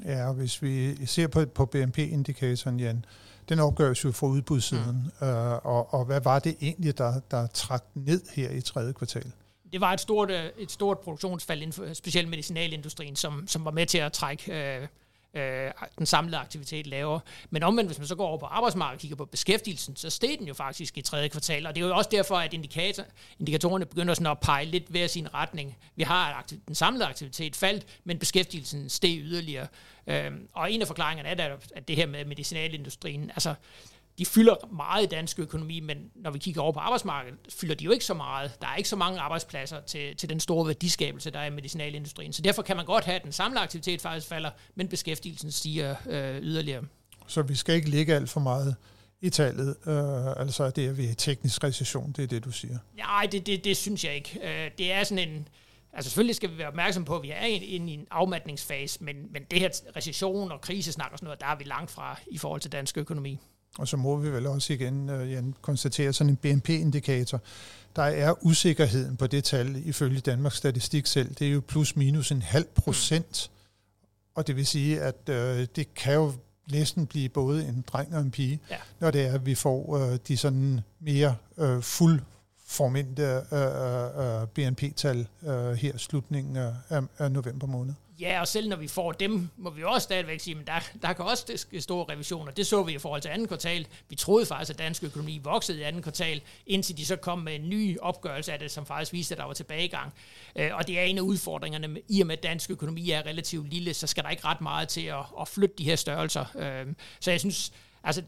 Ja, 0.05 0.29
og 0.29 0.35
hvis 0.35 0.63
vi 0.63 1.07
ser 1.07 1.27
på, 1.27 1.47
på 1.47 1.67
BNP-indikatoren, 1.67 2.81
Jan, 2.81 3.05
den 3.49 3.59
opgøres 3.59 4.05
jo 4.05 4.13
fra 4.13 4.27
udbudssiden, 4.27 5.13
mm. 5.21 5.27
øh, 5.27 5.53
og, 5.53 5.95
og 5.95 6.05
hvad 6.05 6.21
var 6.21 6.39
det 6.39 6.57
egentlig, 6.61 6.99
der, 6.99 7.21
der 7.31 7.47
trak 7.47 7.85
ned 7.95 8.23
her 8.35 8.51
i 8.51 8.61
tredje 8.61 8.93
kvartal? 8.93 9.33
Det 9.73 9.81
var 9.81 9.93
et 9.93 10.01
stort, 10.01 10.31
øh, 10.31 10.45
et 10.59 10.71
stort 10.71 10.99
produktionsfald 10.99 11.63
inden 11.63 11.73
for 11.73 11.85
øh, 11.85 11.95
specielt 11.95 12.29
medicinalindustrien, 12.29 13.17
som, 13.17 13.47
som 13.47 13.65
var 13.65 13.71
med 13.71 13.87
til 13.87 13.99
at 13.99 14.13
trække 14.13 14.53
øh, 14.53 14.87
øh, 15.35 15.71
den 15.99 16.07
samlede 16.07 16.37
aktivitet 16.37 16.87
lavere. 16.87 17.21
Men 17.51 17.63
omvendt, 17.63 17.89
hvis 17.89 17.99
man 17.99 18.07
så 18.07 18.15
går 18.15 18.27
over 18.27 18.39
på 18.39 18.47
arbejdsmarkedet 18.47 18.97
og 18.97 19.01
kigger 19.01 19.17
på 19.17 19.25
beskæftigelsen, 19.25 19.97
så 19.97 20.11
steg 20.11 20.37
den 20.39 20.49
jo 20.49 20.55
faktisk 20.55 20.99
i 20.99 21.03
tredje 21.03 21.29
kvartal, 21.29 21.67
og 21.67 21.75
det 21.75 21.83
er 21.83 21.87
jo 21.87 21.97
også 21.97 22.11
derfor, 22.13 22.37
at 22.37 22.53
indikator, 22.53 23.05
indikatorerne 23.39 23.87
begynder 23.87 24.15
sådan 24.15 24.27
at 24.27 24.41
pege 24.41 24.65
lidt 24.65 24.89
hver 24.89 25.07
sin 25.07 25.35
retning. 25.35 25.77
Vi 25.97 26.03
har 26.03 26.47
den 26.67 26.75
samlede 26.75 27.07
aktivitet 27.07 27.57
faldt, 27.57 27.87
men 28.05 28.19
beskæftigelsen 28.19 28.89
steg 28.89 29.19
yderligere. 29.21 29.67
Øh, 30.07 30.31
og 30.53 30.73
en 30.73 30.81
af 30.81 30.87
forklaringerne 30.87 31.29
er, 31.29 31.57
at 31.75 31.89
det 31.89 31.97
her 31.97 32.07
med 32.07 32.25
medicinalindustrien, 32.25 33.31
altså 33.31 33.55
de 34.21 34.27
fylder 34.27 34.55
meget 34.73 35.03
i 35.03 35.07
dansk 35.07 35.39
økonomi, 35.39 35.81
men 35.81 35.97
når 36.15 36.31
vi 36.31 36.39
kigger 36.39 36.61
over 36.61 36.73
på 36.73 36.79
arbejdsmarkedet, 36.79 37.39
fylder 37.49 37.75
de 37.75 37.85
jo 37.85 37.91
ikke 37.91 38.05
så 38.05 38.15
meget. 38.15 38.53
Der 38.61 38.67
er 38.67 38.77
ikke 38.77 38.89
så 38.89 38.97
mange 38.97 39.21
arbejdspladser 39.21 39.81
til, 39.81 40.17
til 40.17 40.29
den 40.29 40.41
store 40.41 40.67
værdiskabelse, 40.67 41.31
der 41.31 41.39
er 41.39 41.47
i 41.47 41.51
medicinalindustrien. 41.51 42.33
Så 42.33 42.43
derfor 42.43 42.63
kan 42.63 42.77
man 42.77 42.87
godt 42.87 43.05
have, 43.05 43.17
at 43.17 43.25
den 43.25 43.33
samlede 43.33 43.61
aktivitet 43.61 44.01
faktisk 44.01 44.27
falder, 44.27 44.51
men 44.75 44.89
beskæftigelsen 44.89 45.53
stiger 45.53 45.95
øh, 46.09 46.43
yderligere. 46.43 46.83
Så 47.27 47.43
vi 47.43 47.55
skal 47.55 47.75
ikke 47.75 47.91
ligge 47.91 48.15
alt 48.15 48.31
for 48.31 48.41
meget 48.41 48.77
i 49.21 49.31
tallet, 49.31 49.77
øh, 49.87 50.41
altså 50.41 50.65
at 50.65 50.77
det 50.77 50.87
er 50.87 50.93
ved 50.93 51.15
teknisk 51.15 51.65
recession, 51.65 52.13
det 52.13 52.23
er 52.23 52.27
det, 52.27 52.45
du 52.45 52.51
siger? 52.51 52.79
Nej, 52.97 53.29
det, 53.33 53.47
det, 53.47 53.65
det 53.65 53.77
synes 53.77 54.05
jeg 54.05 54.15
ikke. 54.15 54.41
Øh, 54.43 54.71
det 54.79 54.93
er 54.93 55.05
sådan 55.05 55.29
en... 55.29 55.49
Altså 55.93 56.11
selvfølgelig 56.11 56.37
skal 56.37 56.51
vi 56.51 56.59
være 56.59 56.69
opmærksom 56.69 57.05
på, 57.05 57.17
at 57.17 57.23
vi 57.23 57.31
er 57.31 57.45
inde 57.45 57.93
i 57.93 57.95
en 57.95 58.07
afmatningsfase, 58.11 59.05
men, 59.05 59.17
men 59.33 59.43
det 59.51 59.61
her 59.61 59.71
recession 59.97 60.53
og 60.53 60.61
krisesnak 60.61 61.13
og 61.13 61.19
sådan 61.19 61.27
noget, 61.27 61.41
der 61.41 61.47
er 61.47 61.57
vi 61.57 61.65
langt 61.65 61.91
fra 61.91 62.21
i 62.31 62.39
forhold 62.39 62.61
til 62.61 62.73
dansk 62.73 62.99
økonomi. 62.99 63.39
Og 63.81 63.89
så 63.89 63.97
må 63.97 64.17
vi 64.17 64.33
vel 64.33 64.47
også 64.47 64.73
igen 64.73 65.11
uh, 65.11 65.33
Jan, 65.33 65.55
konstatere 65.63 66.13
sådan 66.13 66.31
en 66.31 66.37
BNP-indikator. 66.37 67.41
Der 67.97 68.03
er 68.03 68.45
usikkerheden 68.45 69.17
på 69.17 69.27
det 69.27 69.45
tal 69.45 69.89
ifølge 69.89 70.21
Danmarks 70.21 70.57
Statistik 70.57 71.07
selv. 71.07 71.35
Det 71.35 71.47
er 71.47 71.53
jo 71.53 71.63
plus 71.69 71.97
minus 71.97 72.33
en 72.33 72.43
halv 72.43 72.67
procent. 72.75 73.51
Og 74.35 74.47
det 74.47 74.57
vil 74.57 74.67
sige, 74.67 75.01
at 75.01 75.17
uh, 75.29 75.35
det 75.77 75.95
kan 75.95 76.15
jo 76.15 76.33
næsten 76.71 77.07
blive 77.07 77.29
både 77.29 77.65
en 77.65 77.85
dreng 77.93 78.15
og 78.15 78.21
en 78.21 78.31
pige, 78.31 78.61
ja. 78.71 78.77
når 79.01 79.11
det 79.11 79.27
er, 79.27 79.35
at 79.35 79.47
vi 79.47 79.55
får 79.55 79.85
uh, 79.87 80.17
de 80.29 80.37
sådan 80.37 80.81
mere 81.01 81.37
uh, 81.57 81.83
fuld 81.83 82.21
formente 82.67 83.43
uh, 83.53 84.43
uh, 84.43 84.49
BNP-tal 84.49 85.29
uh, 85.43 85.73
her 85.73 85.97
slutningen 85.97 86.57
af, 86.57 87.03
af 87.19 87.33
november 87.33 87.67
måned. 87.67 87.95
Ja, 88.21 88.41
og 88.41 88.49
selv 88.49 88.69
når 88.69 88.77
vi 88.77 88.89
får 88.89 89.13
dem, 89.13 89.49
må 89.57 89.71
vi 89.71 89.85
også 89.85 90.05
stadigvæk 90.05 90.41
sige, 90.41 90.57
at 90.61 90.67
der, 90.67 90.81
der 91.03 91.13
kan 91.13 91.25
også 91.25 91.53
ske 91.57 91.81
store 91.81 92.13
revisioner. 92.13 92.53
Det 92.53 92.67
så 92.67 92.83
vi 92.83 92.93
i 92.93 92.99
forhold 92.99 93.23
til 93.23 93.29
anden 93.29 93.49
kvartal. 93.49 93.87
Vi 94.09 94.17
troede 94.17 94.47
faktisk, 94.47 94.71
at 94.71 94.79
dansk 94.79 95.05
økonomi 95.05 95.41
voksede 95.45 95.79
i 95.79 95.83
anden 95.83 96.03
kvartal, 96.03 96.41
indtil 96.67 96.97
de 96.97 97.07
så 97.07 97.17
kom 97.17 97.39
med 97.39 97.55
en 97.55 97.69
ny 97.69 97.99
opgørelse 98.01 98.53
af 98.53 98.59
det, 98.59 98.71
som 98.71 98.87
faktisk 98.87 99.13
viste, 99.13 99.35
at 99.35 99.39
der 99.39 99.45
var 99.45 99.53
tilbagegang. 99.53 100.13
Øh, 100.57 100.71
og 100.75 100.87
det 100.87 100.99
er 100.99 101.03
en 101.03 101.19
af 101.19 101.23
udfordringerne, 101.23 102.01
i 102.09 102.21
og 102.21 102.27
med 102.27 102.37
at 102.37 102.43
dansk 102.43 102.71
økonomi 102.71 103.11
er 103.11 103.27
relativt 103.27 103.71
lille, 103.71 103.95
så 103.95 104.07
skal 104.07 104.25
der 104.25 104.31
ikke 104.31 104.45
ret 104.45 104.61
meget 104.61 104.89
til 104.89 105.07
at, 105.07 105.25
at 105.41 105.49
flytte 105.49 105.75
de 105.79 105.85
her 105.85 105.97
størrelser. 105.97 106.45
Øh, 106.59 106.95
så 107.21 107.31
jeg 107.31 107.41
synes, 107.41 107.73
altså, 108.05 108.23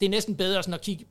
det 0.00 0.06
er 0.06 0.10
næsten 0.10 0.36
bedre 0.36 0.62
sådan 0.62 0.74
at 0.74 0.80
kigge 0.80 1.06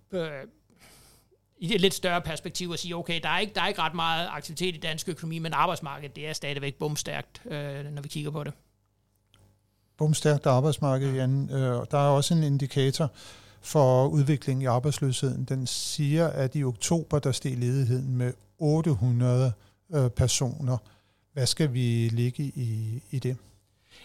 i 1.60 1.76
et 1.76 1.82
lidt 1.82 1.94
større 1.94 2.22
perspektiv 2.22 2.72
at 2.74 2.80
sige, 2.80 2.96
okay, 2.96 3.20
der 3.24 3.30
er 3.30 3.40
ikke, 3.40 3.54
der 3.54 3.62
er 3.62 3.68
ikke 3.68 3.82
ret 3.82 3.94
meget 3.94 4.28
aktivitet 4.32 4.76
i 4.76 4.80
dansk 4.80 5.10
økonomi, 5.10 5.40
men 5.40 5.54
arbejdsmarkedet, 5.54 6.16
det 6.16 6.28
er 6.28 6.34
stadigvæk 6.34 6.76
bumstærkt, 6.76 7.42
øh, 7.46 7.86
når 7.86 8.02
vi 8.02 8.08
kigger 8.08 8.32
på 8.32 8.44
det. 8.44 8.54
Bumstærkt 9.98 10.46
arbejdsmarked, 10.46 11.14
Jan. 11.14 11.50
Øh, 11.52 11.86
der 11.92 11.98
er 11.98 12.10
også 12.10 12.34
en 12.34 12.44
indikator 12.44 13.12
for 13.62 14.08
udviklingen 14.08 14.62
i 14.62 14.66
arbejdsløsheden. 14.66 15.44
Den 15.44 15.68
siger, 15.68 16.28
at 16.28 16.56
i 16.56 16.64
oktober, 16.64 17.20
der 17.20 17.32
steg 17.32 17.58
ledigheden 17.58 18.18
med 18.18 18.34
800 18.60 19.54
øh, 19.94 20.10
personer. 20.10 20.78
Hvad 21.34 21.46
skal 21.46 21.74
vi 21.74 22.10
ligge 22.12 22.44
i, 22.44 23.02
i 23.12 23.20
det? 23.20 23.38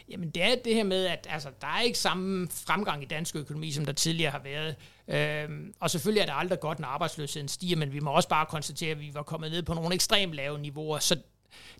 Jamen 0.08 0.30
det 0.30 0.42
er 0.42 0.54
det 0.64 0.74
her 0.74 0.84
med, 0.84 1.06
at 1.06 1.26
altså, 1.30 1.48
der 1.60 1.66
er 1.66 1.80
ikke 1.80 1.98
samme 1.98 2.48
fremgang 2.50 3.02
i 3.02 3.06
dansk 3.06 3.36
økonomi, 3.36 3.70
som 3.70 3.84
der 3.86 3.92
tidligere 3.92 4.30
har 4.30 4.42
været. 4.44 4.76
Øhm, 5.08 5.74
og 5.80 5.90
selvfølgelig 5.90 6.20
er 6.20 6.26
det 6.26 6.34
aldrig 6.36 6.60
godt, 6.60 6.78
når 6.78 6.88
arbejdsløsheden 6.88 7.48
stiger, 7.48 7.76
men 7.76 7.92
vi 7.92 8.00
må 8.00 8.10
også 8.10 8.28
bare 8.28 8.46
konstatere, 8.46 8.90
at 8.90 9.00
vi 9.00 9.10
var 9.14 9.22
kommet 9.22 9.50
ned 9.50 9.62
på 9.62 9.74
nogle 9.74 9.94
ekstremt 9.94 10.34
lave 10.34 10.58
niveauer. 10.58 10.98
Så 10.98 11.16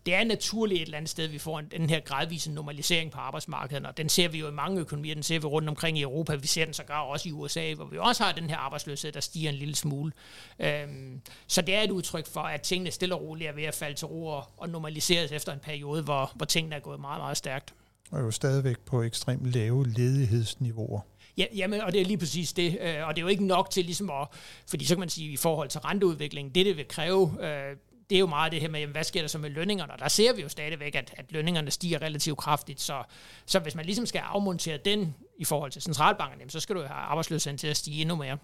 det 0.05 0.13
er 0.13 0.23
naturligt 0.23 0.81
et 0.81 0.85
eller 0.85 0.97
andet 0.97 1.09
sted, 1.09 1.27
vi 1.27 1.37
får 1.37 1.59
en, 1.59 1.65
den 1.65 1.89
her 1.89 1.99
gradvise 1.99 2.51
normalisering 2.51 3.11
på 3.11 3.19
arbejdsmarkedet, 3.19 3.85
og 3.85 3.97
den 3.97 4.09
ser 4.09 4.27
vi 4.27 4.39
jo 4.39 4.47
i 4.47 4.51
mange 4.51 4.79
økonomier, 4.79 5.13
den 5.13 5.23
ser 5.23 5.39
vi 5.39 5.45
rundt 5.45 5.69
omkring 5.69 5.97
i 5.97 6.01
Europa, 6.01 6.35
vi 6.35 6.47
ser 6.47 6.65
den 6.65 6.73
sågar 6.73 7.01
også 7.01 7.29
i 7.29 7.31
USA, 7.31 7.73
hvor 7.73 7.85
vi 7.85 7.97
også 7.97 8.23
har 8.23 8.31
den 8.31 8.49
her 8.49 8.57
arbejdsløshed, 8.57 9.11
der 9.11 9.19
stiger 9.19 9.49
en 9.49 9.55
lille 9.55 9.75
smule. 9.75 10.11
Øhm, 10.59 11.21
så 11.47 11.61
det 11.61 11.75
er 11.75 11.81
et 11.81 11.91
udtryk 11.91 12.27
for, 12.27 12.41
at 12.41 12.61
tingene 12.61 12.91
stille 12.91 13.15
og 13.15 13.21
roligt 13.21 13.49
er 13.49 13.53
ved 13.53 13.63
at 13.63 13.75
falde 13.75 13.95
til 13.95 14.07
ro 14.07 14.41
og 14.57 14.69
normaliseres 14.69 15.31
efter 15.31 15.53
en 15.53 15.59
periode, 15.59 16.03
hvor, 16.03 16.31
hvor 16.35 16.45
tingene 16.45 16.75
er 16.75 16.79
gået 16.79 16.99
meget, 16.99 17.21
meget 17.21 17.37
stærkt 17.37 17.73
og 18.11 18.21
jo 18.21 18.31
stadigvæk 18.31 18.79
på 18.79 19.03
ekstremt 19.03 19.45
lave 19.45 19.87
ledighedsniveauer. 19.87 21.01
Ja, 21.37 21.45
jamen, 21.55 21.81
og 21.81 21.93
det 21.93 22.01
er 22.01 22.05
lige 22.05 22.17
præcis 22.17 22.53
det. 22.53 22.77
Øh, 22.81 23.07
og 23.07 23.15
det 23.15 23.21
er 23.21 23.23
jo 23.23 23.27
ikke 23.27 23.45
nok 23.45 23.69
til 23.69 23.85
ligesom 23.85 24.09
at, 24.09 24.27
fordi 24.69 24.85
så 24.85 24.95
kan 24.95 24.99
man 24.99 25.09
sige, 25.09 25.31
i 25.31 25.37
forhold 25.37 25.69
til 25.69 25.81
renteudviklingen, 25.81 26.55
det 26.55 26.65
det 26.65 26.77
vil 26.77 26.87
kræve, 26.87 27.37
øh, 27.39 27.75
det 28.09 28.15
er 28.15 28.19
jo 28.19 28.27
meget 28.27 28.51
det 28.51 28.61
her 28.61 28.69
med, 28.69 28.79
jamen, 28.79 28.91
hvad 28.91 29.03
sker 29.03 29.21
der 29.21 29.27
så 29.27 29.37
med 29.37 29.49
lønningerne? 29.49 29.93
Og 29.93 29.99
der 29.99 30.07
ser 30.07 30.33
vi 30.33 30.41
jo 30.41 30.49
stadigvæk, 30.49 30.95
at, 30.95 31.13
at 31.17 31.25
lønningerne 31.31 31.71
stiger 31.71 32.01
relativt 32.01 32.37
kraftigt. 32.37 32.81
Så, 32.81 33.03
så 33.45 33.59
hvis 33.59 33.75
man 33.75 33.85
ligesom 33.85 34.05
skal 34.05 34.19
afmontere 34.19 34.77
den 34.85 35.15
i 35.37 35.45
forhold 35.45 35.71
til 35.71 35.81
centralbanken, 35.81 36.49
så 36.49 36.59
skal 36.59 36.75
du 36.75 36.81
have 36.81 36.89
arbejdsløsheden 36.91 37.57
til 37.57 37.67
at 37.67 37.77
stige 37.77 38.01
endnu 38.01 38.15
mere. 38.15 38.37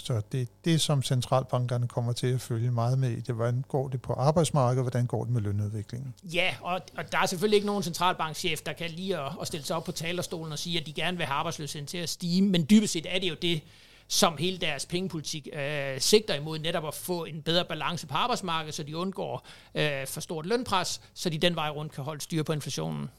Så 0.00 0.22
det 0.32 0.42
er 0.42 0.46
det, 0.64 0.80
som 0.80 1.02
centralbankerne 1.02 1.88
kommer 1.88 2.12
til 2.12 2.26
at 2.26 2.40
følge 2.40 2.70
meget 2.70 2.98
med 2.98 3.10
i. 3.10 3.20
Det, 3.20 3.34
hvordan 3.34 3.64
går 3.68 3.88
det 3.88 4.02
på 4.02 4.12
arbejdsmarkedet, 4.12 4.84
hvordan 4.84 5.06
går 5.06 5.24
det 5.24 5.32
med 5.32 5.40
lønudviklingen? 5.40 6.14
Ja, 6.24 6.54
og, 6.60 6.80
og 6.96 7.12
der 7.12 7.18
er 7.18 7.26
selvfølgelig 7.26 7.56
ikke 7.56 7.66
nogen 7.66 7.82
centralbankchef, 7.82 8.60
der 8.60 8.72
kan 8.72 8.90
lige 8.90 9.18
at, 9.18 9.32
at 9.40 9.46
stille 9.46 9.66
sig 9.66 9.76
op 9.76 9.84
på 9.84 9.92
talerstolen 9.92 10.52
og 10.52 10.58
sige, 10.58 10.80
at 10.80 10.86
de 10.86 10.92
gerne 10.92 11.16
vil 11.16 11.26
have 11.26 11.34
arbejdsløsheden 11.34 11.86
til 11.86 11.98
at 11.98 12.08
stige. 12.08 12.42
Men 12.42 12.66
dybest 12.70 12.92
set 12.92 13.06
er 13.08 13.18
det 13.18 13.28
jo 13.28 13.36
det, 13.42 13.62
som 14.08 14.36
hele 14.38 14.58
deres 14.58 14.86
pengepolitik 14.86 15.48
øh, 15.52 16.00
sigter 16.00 16.34
imod, 16.34 16.58
netop 16.58 16.86
at 16.86 16.94
få 16.94 17.24
en 17.24 17.42
bedre 17.42 17.64
balance 17.64 18.06
på 18.06 18.14
arbejdsmarkedet, 18.14 18.74
så 18.74 18.82
de 18.82 18.96
undgår 18.96 19.46
øh, 19.74 20.06
for 20.06 20.20
stort 20.20 20.46
lønpres, 20.46 21.00
så 21.14 21.30
de 21.30 21.38
den 21.38 21.54
vej 21.54 21.70
rundt 21.70 21.92
kan 21.92 22.04
holde 22.04 22.20
styr 22.20 22.42
på 22.42 22.52
inflationen. 22.52 23.10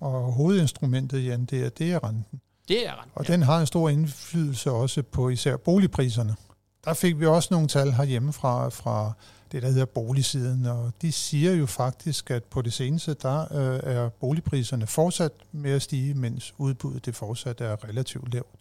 Og 0.00 0.32
hovedinstrumentet, 0.32 1.24
Jan, 1.24 1.44
det 1.44 1.64
er, 1.64 1.68
det 1.68 1.92
er 1.92 2.04
renten. 2.04 2.40
Det 2.68 2.86
er 2.86 2.92
ret. 2.92 3.08
Og 3.14 3.24
ja. 3.28 3.32
den 3.32 3.42
har 3.42 3.60
en 3.60 3.66
stor 3.66 3.88
indflydelse 3.88 4.70
også 4.70 5.02
på 5.02 5.28
især 5.28 5.56
boligpriserne. 5.56 6.36
Der 6.84 6.94
fik 6.94 7.20
vi 7.20 7.26
også 7.26 7.48
nogle 7.50 7.68
tal 7.68 7.92
herhjemme 7.92 8.32
fra, 8.32 8.68
fra 8.68 9.12
det, 9.52 9.62
der 9.62 9.68
hedder 9.68 9.84
boligsiden, 9.84 10.66
og 10.66 10.92
de 11.02 11.12
siger 11.12 11.52
jo 11.52 11.66
faktisk, 11.66 12.30
at 12.30 12.44
på 12.44 12.62
det 12.62 12.72
seneste, 12.72 13.14
der 13.14 13.40
øh, 13.40 13.80
er 13.94 14.08
boligpriserne 14.08 14.86
fortsat 14.86 15.32
med 15.52 15.70
at 15.70 15.82
stige, 15.82 16.14
mens 16.14 16.54
udbuddet 16.58 17.06
det 17.06 17.14
fortsat 17.14 17.60
er 17.60 17.84
relativt 17.84 18.34
lavt. 18.34 18.54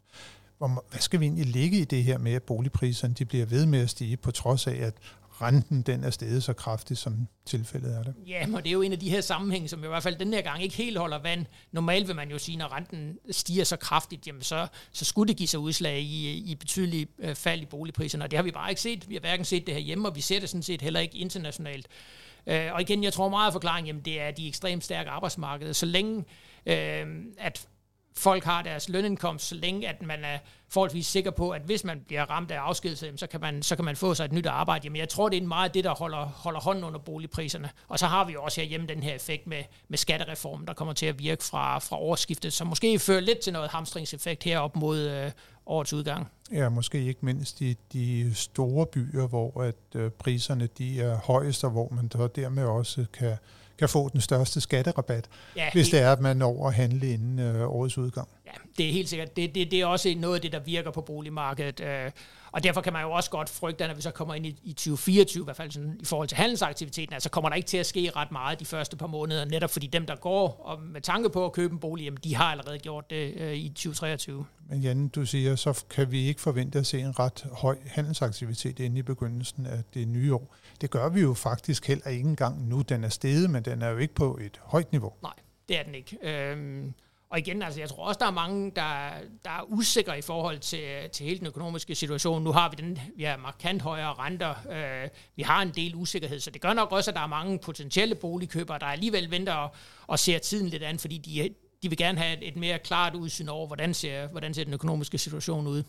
Hvor, 0.57 0.83
hvad 0.89 0.99
skal 0.99 1.19
vi 1.19 1.25
egentlig 1.25 1.45
ligge 1.45 1.77
i 1.77 1.83
det 1.83 2.03
her 2.03 2.17
med, 2.17 2.33
at 2.33 2.43
boligpriserne 2.43 3.13
de 3.13 3.25
bliver 3.25 3.45
ved 3.45 3.65
med 3.65 3.79
at 3.79 3.89
stige, 3.89 4.17
på 4.17 4.31
trods 4.31 4.67
af, 4.67 4.75
at 4.75 4.93
renten 5.41 5.81
den 5.81 6.03
er 6.03 6.09
steget 6.09 6.43
så 6.43 6.53
kraftigt, 6.53 6.99
som 6.99 7.27
tilfældet 7.45 7.95
er 7.95 8.03
det. 8.03 8.13
Ja, 8.27 8.47
og 8.53 8.63
det 8.63 8.69
er 8.69 8.73
jo 8.73 8.81
en 8.81 8.91
af 8.91 8.99
de 8.99 9.09
her 9.09 9.21
sammenhænge, 9.21 9.67
som 9.67 9.83
i 9.83 9.87
hvert 9.87 10.03
fald 10.03 10.15
den 10.15 10.33
her 10.33 10.41
gang 10.41 10.63
ikke 10.63 10.75
helt 10.75 10.97
holder 10.97 11.19
vand. 11.19 11.45
Normalt 11.71 12.07
vil 12.07 12.15
man 12.15 12.29
jo 12.29 12.37
sige, 12.37 12.57
når 12.57 12.73
renten 12.75 13.17
stiger 13.31 13.63
så 13.63 13.75
kraftigt, 13.75 14.27
jamen 14.27 14.41
så, 14.41 14.67
så 14.91 15.05
skulle 15.05 15.27
det 15.27 15.37
give 15.37 15.47
sig 15.47 15.59
udslag 15.59 15.99
i, 15.99 16.37
i 16.51 16.55
betydelige 16.55 17.07
øh, 17.19 17.35
fald 17.35 17.61
i 17.61 17.65
boligpriserne, 17.65 18.23
og 18.23 18.31
det 18.31 18.37
har 18.37 18.43
vi 18.43 18.51
bare 18.51 18.69
ikke 18.69 18.81
set. 18.81 19.09
Vi 19.09 19.15
har 19.15 19.21
hverken 19.21 19.45
set 19.45 19.67
det 19.67 19.73
her 19.73 19.81
hjemme, 19.81 20.07
og 20.07 20.15
vi 20.15 20.21
ser 20.21 20.39
det 20.39 20.49
sådan 20.49 20.63
set 20.63 20.81
heller 20.81 20.99
ikke 20.99 21.17
internationalt. 21.17 21.87
Øh, 22.47 22.73
og 22.73 22.81
igen, 22.81 23.03
jeg 23.03 23.13
tror 23.13 23.29
meget 23.29 23.47
af 23.47 23.53
forklaringen, 23.53 23.87
jamen 23.87 24.05
det 24.05 24.21
er 24.21 24.31
de 24.31 24.47
ekstremt 24.47 24.83
stærke 24.83 25.09
arbejdsmarkeder. 25.09 25.73
Så 25.73 25.85
længe 25.85 26.23
øh, 26.65 27.05
at 27.37 27.67
folk 28.17 28.43
har 28.43 28.61
deres 28.61 28.89
lønindkomst, 28.89 29.47
så 29.47 29.55
længe 29.55 29.87
at 29.87 30.01
man 30.01 30.23
er 30.23 30.37
forholdsvis 30.69 31.07
sikker 31.07 31.31
på, 31.31 31.49
at 31.49 31.61
hvis 31.61 31.83
man 31.83 32.01
bliver 32.07 32.29
ramt 32.29 32.51
af 32.51 32.57
afskedelse, 32.57 33.13
så 33.17 33.27
kan 33.27 33.41
man, 33.41 33.63
så 33.63 33.75
kan 33.75 33.85
man 33.85 33.95
få 33.95 34.13
sig 34.13 34.25
et 34.25 34.31
nyt 34.31 34.45
arbejde. 34.45 34.83
Jamen 34.83 34.97
jeg 34.97 35.09
tror, 35.09 35.29
det 35.29 35.43
er 35.43 35.47
meget 35.47 35.73
det, 35.73 35.83
der 35.83 35.95
holder, 35.95 36.25
holder 36.25 36.59
hånden 36.59 36.83
under 36.83 36.99
boligpriserne. 36.99 37.69
Og 37.87 37.99
så 37.99 38.05
har 38.05 38.25
vi 38.25 38.33
jo 38.33 38.43
også 38.43 38.61
herhjemme 38.61 38.87
den 38.87 39.03
her 39.03 39.15
effekt 39.15 39.47
med, 39.47 39.63
med 39.87 39.97
skattereformen, 39.97 40.67
der 40.67 40.73
kommer 40.73 40.93
til 40.93 41.05
at 41.05 41.19
virke 41.19 41.43
fra, 41.43 41.79
fra 41.79 41.97
årsskiftet, 41.97 42.53
som 42.53 42.67
måske 42.67 42.99
fører 42.99 43.19
lidt 43.19 43.39
til 43.39 43.53
noget 43.53 43.69
hamstringseffekt 43.69 44.43
her 44.43 44.59
op 44.59 44.75
mod 44.75 44.99
øh, 44.99 45.31
årets 45.65 45.93
udgang. 45.93 46.27
Ja, 46.51 46.69
måske 46.69 47.05
ikke 47.05 47.25
mindst 47.25 47.61
i 47.61 47.77
de 47.93 48.35
store 48.35 48.85
byer, 48.85 49.27
hvor 49.27 49.61
at 49.61 49.95
øh, 49.95 50.11
priserne 50.11 50.67
de 50.77 51.01
er 51.01 51.17
højest, 51.17 51.63
og 51.63 51.71
hvor 51.71 51.89
man 51.91 52.07
dermed 52.07 52.63
også 52.63 53.05
kan 53.13 53.37
kan 53.79 53.89
få 53.89 54.09
den 54.09 54.21
største 54.21 54.61
skatterabat, 54.61 55.29
ja, 55.55 55.69
hvis 55.73 55.89
det 55.89 55.99
er, 55.99 56.11
at 56.11 56.19
man 56.19 56.37
når 56.37 56.67
at 56.67 56.73
handle 56.73 57.13
inden 57.13 57.39
øh, 57.39 57.69
årets 57.69 57.97
udgang. 57.97 58.27
Ja, 58.45 58.51
det 58.77 58.87
er 58.89 58.91
helt 58.91 59.09
sikkert. 59.09 59.35
Det, 59.35 59.55
det, 59.55 59.71
det 59.71 59.81
er 59.81 59.85
også 59.85 60.13
noget 60.17 60.35
af 60.35 60.41
det, 60.41 60.51
der 60.51 60.59
virker 60.59 60.91
på 60.91 61.01
boligmarkedet. 61.01 61.79
Øh, 61.79 62.11
og 62.55 62.63
derfor 62.63 62.81
kan 62.81 62.93
man 62.93 63.01
jo 63.01 63.11
også 63.11 63.29
godt 63.29 63.49
frygte, 63.49 63.83
at 63.83 63.89
når 63.89 63.95
vi 63.95 64.01
så 64.01 64.11
kommer 64.11 64.33
ind 64.33 64.45
i, 64.45 64.59
i 64.63 64.73
2024, 64.73 65.41
i 65.41 65.45
hvert 65.45 65.57
fald 65.57 65.71
sådan, 65.71 65.97
i 65.99 66.05
forhold 66.05 66.27
til 66.27 66.37
handelsaktiviteten, 66.37 67.13
altså 67.13 67.29
kommer 67.29 67.49
der 67.49 67.55
ikke 67.55 67.67
til 67.67 67.77
at 67.77 67.85
ske 67.85 68.11
ret 68.15 68.31
meget 68.31 68.59
de 68.59 68.65
første 68.65 68.97
par 68.97 69.07
måneder, 69.07 69.45
netop 69.45 69.69
fordi 69.69 69.87
dem, 69.87 70.05
der 70.05 70.15
går 70.15 70.61
og 70.63 70.81
med 70.81 71.01
tanke 71.01 71.29
på 71.29 71.45
at 71.45 71.51
købe 71.51 71.73
en 71.73 71.79
bolig, 71.79 72.03
jamen, 72.03 72.19
de 72.23 72.35
har 72.35 72.51
allerede 72.51 72.79
gjort 72.79 73.09
det 73.09 73.33
øh, 73.37 73.53
i 73.53 73.69
2023. 73.69 74.45
Men 74.69 74.81
Jan, 74.81 75.07
du 75.07 75.25
siger, 75.25 75.55
så 75.55 75.83
kan 75.89 76.11
vi 76.11 76.27
ikke 76.27 76.41
forvente 76.41 76.79
at 76.79 76.85
se 76.85 76.99
en 76.99 77.19
ret 77.19 77.45
høj 77.51 77.77
handelsaktivitet 77.85 78.79
inde 78.79 78.99
i 78.99 79.01
begyndelsen 79.01 79.65
af 79.65 79.83
det 79.93 80.07
nye 80.07 80.33
år. 80.33 80.55
Det 80.81 80.89
gør 80.89 81.09
vi 81.09 81.21
jo 81.21 81.33
faktisk 81.33 81.87
heller 81.87 82.07
ikke 82.07 82.29
engang 82.29 82.67
nu. 82.67 82.81
Den 82.81 83.03
er 83.03 83.09
steget, 83.09 83.49
men 83.49 83.65
den 83.65 83.81
er 83.81 83.89
jo 83.89 83.97
ikke 83.97 84.13
på 84.13 84.39
et 84.41 84.61
højt 84.63 84.91
niveau. 84.91 85.13
Nej, 85.21 85.33
det 85.67 85.79
er 85.79 85.83
den 85.83 85.95
ikke. 85.95 86.17
Øhm, 86.23 86.93
og 87.29 87.39
igen, 87.39 87.61
altså, 87.61 87.79
jeg 87.79 87.89
tror 87.89 88.07
også, 88.07 88.17
der 88.19 88.25
er 88.25 88.31
mange, 88.31 88.71
der, 88.75 89.09
der 89.43 89.49
er 89.49 89.61
usikre 89.67 90.17
i 90.17 90.21
forhold 90.21 90.59
til, 90.59 91.09
til 91.11 91.25
hele 91.25 91.39
den 91.39 91.47
økonomiske 91.47 91.95
situation. 91.95 92.43
Nu 92.43 92.51
har 92.51 92.69
vi 92.69 92.75
den, 92.83 92.99
vi 93.17 93.23
har 93.23 93.37
markant 93.37 93.81
højere 93.81 94.13
renter, 94.13 94.55
øh, 94.71 95.09
vi 95.35 95.43
har 95.43 95.61
en 95.61 95.69
del 95.69 95.95
usikkerhed, 95.95 96.39
så 96.39 96.51
det 96.51 96.61
gør 96.61 96.73
nok 96.73 96.91
også, 96.91 97.11
at 97.11 97.15
der 97.15 97.21
er 97.21 97.27
mange 97.27 97.59
potentielle 97.59 98.15
boligkøbere, 98.15 98.79
der 98.79 98.85
alligevel 98.85 99.31
venter 99.31 99.53
og, 99.53 99.75
og 100.07 100.19
ser 100.19 100.39
tiden 100.39 100.69
lidt 100.69 100.83
an, 100.83 100.99
fordi 100.99 101.17
de, 101.17 101.49
de 101.83 101.89
vil 101.89 101.97
gerne 101.97 102.17
have 102.17 102.37
et, 102.37 102.47
et 102.47 102.55
mere 102.55 102.79
klart 102.79 103.15
udsyn 103.15 103.47
over, 103.47 103.67
hvordan 103.67 103.93
ser, 103.93 104.27
hvordan 104.27 104.53
ser 104.53 104.63
den 104.63 104.73
økonomiske 104.73 105.17
situation 105.17 105.67
ud. 105.67 105.83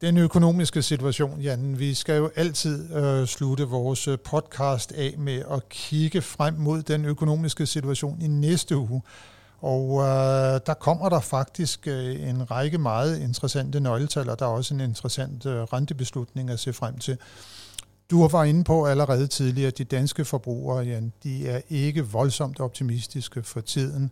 Den 0.00 0.16
økonomiske 0.16 0.82
situation, 0.82 1.40
Jan, 1.40 1.78
vi 1.78 1.94
skal 1.94 2.16
jo 2.16 2.30
altid 2.36 2.94
øh, 2.94 3.26
slutte 3.26 3.64
vores 3.64 4.08
øh, 4.08 4.18
podcast 4.18 4.92
af 4.92 5.14
med 5.18 5.42
at 5.50 5.68
kigge 5.68 6.22
frem 6.22 6.54
mod 6.54 6.82
den 6.82 7.04
økonomiske 7.04 7.66
situation 7.66 8.22
i 8.22 8.26
næste 8.26 8.76
uge. 8.76 9.02
Og 9.60 10.00
øh, 10.00 10.60
der 10.66 10.74
kommer 10.74 11.08
der 11.08 11.20
faktisk 11.20 11.86
øh, 11.86 12.28
en 12.28 12.50
række 12.50 12.78
meget 12.78 13.20
interessante 13.20 13.80
nøgletal, 13.80 14.30
og 14.30 14.38
der 14.38 14.46
er 14.46 14.50
også 14.50 14.74
en 14.74 14.80
interessant 14.80 15.46
øh, 15.46 15.62
rentebeslutning 15.62 16.50
at 16.50 16.60
se 16.60 16.72
frem 16.72 16.98
til. 16.98 17.18
Du 18.10 18.28
var 18.28 18.44
inde 18.44 18.64
på 18.64 18.86
allerede 18.86 19.26
tidligere, 19.26 19.68
at 19.68 19.78
de 19.78 19.84
danske 19.84 20.24
forbrugere, 20.24 20.84
Jan, 20.84 21.12
de 21.22 21.48
er 21.48 21.60
ikke 21.68 22.06
voldsomt 22.06 22.60
optimistiske 22.60 23.42
for 23.42 23.60
tiden. 23.60 24.10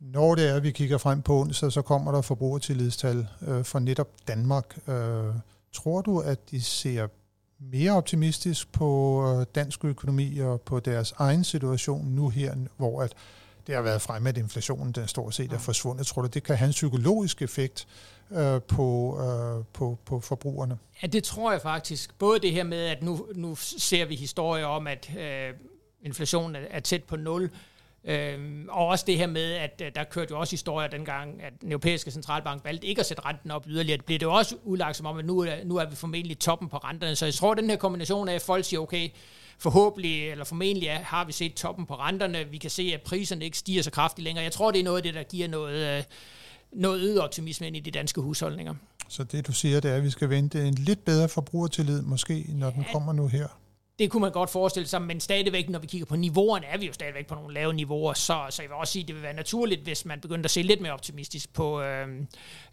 Når 0.00 0.34
det 0.34 0.48
er, 0.48 0.60
vi 0.60 0.70
kigger 0.70 0.98
frem 0.98 1.22
på 1.22 1.40
onsdag, 1.40 1.72
så 1.72 1.82
kommer 1.82 2.12
der 2.12 2.20
forbrugertillidstal 2.20 3.26
øh, 3.48 3.64
for 3.64 3.78
netop 3.78 4.08
Danmark. 4.28 4.78
Øh, 4.88 5.34
tror 5.72 6.00
du, 6.00 6.18
at 6.18 6.50
de 6.50 6.62
ser 6.62 7.08
mere 7.58 7.92
optimistisk 7.92 8.72
på 8.72 9.22
øh, 9.26 9.46
dansk 9.54 9.84
økonomi 9.84 10.38
og 10.38 10.60
på 10.60 10.80
deres 10.80 11.14
egen 11.18 11.44
situation 11.44 12.06
nu 12.06 12.28
her, 12.28 12.54
hvor 12.76 13.02
at 13.02 13.12
det 13.66 13.74
har 13.74 13.82
været 13.82 14.02
fremme, 14.02 14.28
at 14.28 14.38
inflationen 14.38 14.92
den 14.92 15.08
stort 15.08 15.34
set 15.34 15.52
er 15.52 15.58
forsvundet. 15.58 16.06
Tror 16.06 16.22
du, 16.22 16.28
det 16.28 16.42
kan 16.42 16.56
have 16.56 16.66
en 16.66 16.72
psykologisk 16.72 17.42
effekt 17.42 17.88
øh, 18.30 18.62
på, 18.62 19.18
øh, 19.20 19.64
på, 19.72 19.98
på 20.04 20.20
forbrugerne? 20.20 20.78
Ja, 21.02 21.06
det 21.06 21.24
tror 21.24 21.52
jeg 21.52 21.62
faktisk. 21.62 22.18
Både 22.18 22.38
det 22.38 22.52
her 22.52 22.64
med, 22.64 22.78
at 22.78 23.02
nu, 23.02 23.26
nu 23.34 23.54
ser 23.56 24.04
vi 24.04 24.14
historier 24.14 24.66
om, 24.66 24.86
at 24.86 25.10
øh, 25.18 25.54
inflationen 26.02 26.56
er, 26.56 26.60
er 26.70 26.80
tæt 26.80 27.04
på 27.04 27.16
nul, 27.16 27.50
Øhm, 28.04 28.68
og 28.68 28.86
også 28.86 29.04
det 29.06 29.16
her 29.18 29.26
med, 29.26 29.52
at 29.52 29.82
øh, 29.84 29.92
der 29.94 30.04
kørte 30.04 30.30
jo 30.30 30.40
også 30.40 30.50
historier 30.50 30.88
dengang, 30.88 31.42
at 31.42 31.52
den 31.60 31.72
europæiske 31.72 32.10
centralbank 32.10 32.64
valgte 32.64 32.86
ikke 32.86 33.00
at 33.00 33.06
sætte 33.06 33.24
renten 33.26 33.50
op 33.50 33.66
yderligere. 33.66 33.96
Det 33.96 34.04
blev 34.04 34.18
det 34.18 34.28
også 34.28 34.56
udlagt 34.64 34.96
som 34.96 35.06
om, 35.06 35.18
at 35.18 35.24
nu, 35.24 35.40
er, 35.40 35.64
nu 35.64 35.76
er 35.76 35.84
vi 35.84 35.96
formentlig 35.96 36.38
toppen 36.38 36.68
på 36.68 36.76
renterne. 36.76 37.16
Så 37.16 37.24
jeg 37.24 37.34
tror, 37.34 37.52
at 37.52 37.58
den 37.58 37.70
her 37.70 37.76
kombination 37.76 38.28
af, 38.28 38.34
at 38.34 38.42
folk 38.42 38.64
siger, 38.64 38.80
okay, 38.80 39.08
forhåbentlig 39.58 40.30
eller 40.30 40.44
formentlig 40.44 40.90
har 40.90 41.24
vi 41.24 41.32
set 41.32 41.54
toppen 41.54 41.86
på 41.86 41.94
renterne. 41.94 42.44
Vi 42.50 42.58
kan 42.58 42.70
se, 42.70 42.90
at 42.94 43.02
priserne 43.02 43.44
ikke 43.44 43.58
stiger 43.58 43.82
så 43.82 43.90
kraftigt 43.90 44.24
længere. 44.24 44.44
Jeg 44.44 44.52
tror, 44.52 44.70
det 44.70 44.80
er 44.80 44.84
noget 44.84 44.96
af 44.96 45.02
det, 45.02 45.14
der 45.14 45.22
giver 45.22 45.48
noget, 45.48 45.98
øh, 45.98 46.04
noget 46.72 47.00
øget 47.00 47.20
optimisme 47.20 47.66
ind 47.66 47.76
i 47.76 47.80
de 47.80 47.90
danske 47.90 48.20
husholdninger. 48.20 48.74
Så 49.08 49.24
det 49.24 49.46
du 49.46 49.52
siger, 49.52 49.80
det 49.80 49.90
er, 49.90 49.96
at 49.96 50.04
vi 50.04 50.10
skal 50.10 50.30
vente 50.30 50.68
en 50.68 50.74
lidt 50.74 51.04
bedre 51.04 51.28
forbrugertillid 51.28 52.02
måske, 52.02 52.44
når 52.48 52.70
den 52.70 52.84
kommer 52.92 53.12
nu 53.12 53.26
her? 53.26 53.48
Det 53.98 54.10
kunne 54.10 54.20
man 54.20 54.32
godt 54.32 54.50
forestille 54.50 54.88
sig, 54.88 55.02
men 55.02 55.20
stadigvæk, 55.20 55.68
når 55.68 55.78
vi 55.78 55.86
kigger 55.86 56.06
på 56.06 56.16
niveauerne, 56.16 56.66
er 56.66 56.78
vi 56.78 56.86
jo 56.86 56.92
stadigvæk 56.92 57.26
på 57.26 57.34
nogle 57.34 57.54
lave 57.54 57.74
niveauer, 57.74 58.12
så, 58.12 58.46
så 58.50 58.62
jeg 58.62 58.68
vil 58.68 58.76
også 58.76 58.92
sige, 58.92 59.02
at 59.02 59.08
det 59.08 59.14
vil 59.14 59.22
være 59.22 59.32
naturligt, 59.32 59.82
hvis 59.82 60.04
man 60.04 60.20
begynder 60.20 60.44
at 60.44 60.50
se 60.50 60.62
lidt 60.62 60.80
mere 60.80 60.92
optimistisk 60.92 61.52
på 61.52 61.82
øh, 61.82 62.08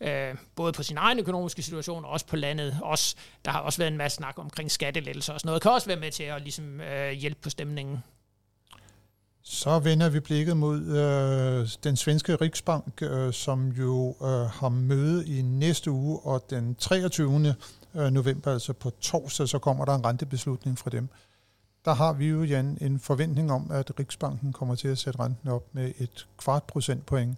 øh, 0.01 0.35
både 0.55 0.73
på 0.73 0.83
sin 0.83 0.97
egen 0.97 1.19
økonomiske 1.19 1.61
situation 1.61 2.05
og 2.05 2.11
også 2.11 2.25
på 2.25 2.35
landet. 2.35 2.77
Også, 2.81 3.15
der 3.45 3.51
har 3.51 3.59
også 3.59 3.77
været 3.77 3.91
en 3.91 3.97
masse 3.97 4.15
snak 4.15 4.39
omkring 4.39 4.71
skattelettelser 4.71 5.33
og 5.33 5.39
sådan 5.39 5.47
noget, 5.47 5.61
kan 5.61 5.71
også 5.71 5.87
være 5.87 5.99
med 5.99 6.11
til 6.11 6.23
at 6.23 6.41
ligesom, 6.41 6.81
øh, 6.81 7.11
hjælpe 7.11 7.41
på 7.41 7.49
stemningen. 7.49 7.97
Så 9.43 9.79
vender 9.79 10.09
vi 10.09 10.19
blikket 10.19 10.57
mod 10.57 10.81
øh, 10.81 11.67
den 11.83 11.95
svenske 11.95 12.35
Riksbank, 12.35 13.01
øh, 13.01 13.33
som 13.33 13.67
jo 13.69 14.15
øh, 14.21 14.27
har 14.27 14.69
møde 14.69 15.27
i 15.37 15.41
næste 15.41 15.91
uge, 15.91 16.19
og 16.19 16.45
den 16.49 16.75
23. 16.75 17.55
Øh, 17.95 18.11
november, 18.11 18.51
altså 18.51 18.73
på 18.73 18.89
torsdag, 18.89 19.49
så 19.49 19.59
kommer 19.59 19.85
der 19.85 19.95
en 19.95 20.05
rentebeslutning 20.05 20.77
fra 20.77 20.89
dem. 20.89 21.09
Der 21.85 21.93
har 21.93 22.13
vi 22.13 22.27
jo, 22.27 22.43
Jan, 22.43 22.77
en 22.81 22.99
forventning 22.99 23.51
om, 23.51 23.71
at 23.71 23.99
Riksbanken 23.99 24.53
kommer 24.53 24.75
til 24.75 24.87
at 24.87 24.97
sætte 24.97 25.19
renten 25.19 25.49
op 25.49 25.63
med 25.73 25.91
et 25.97 26.27
kvart 26.37 26.63
procentpoint. 26.63 27.37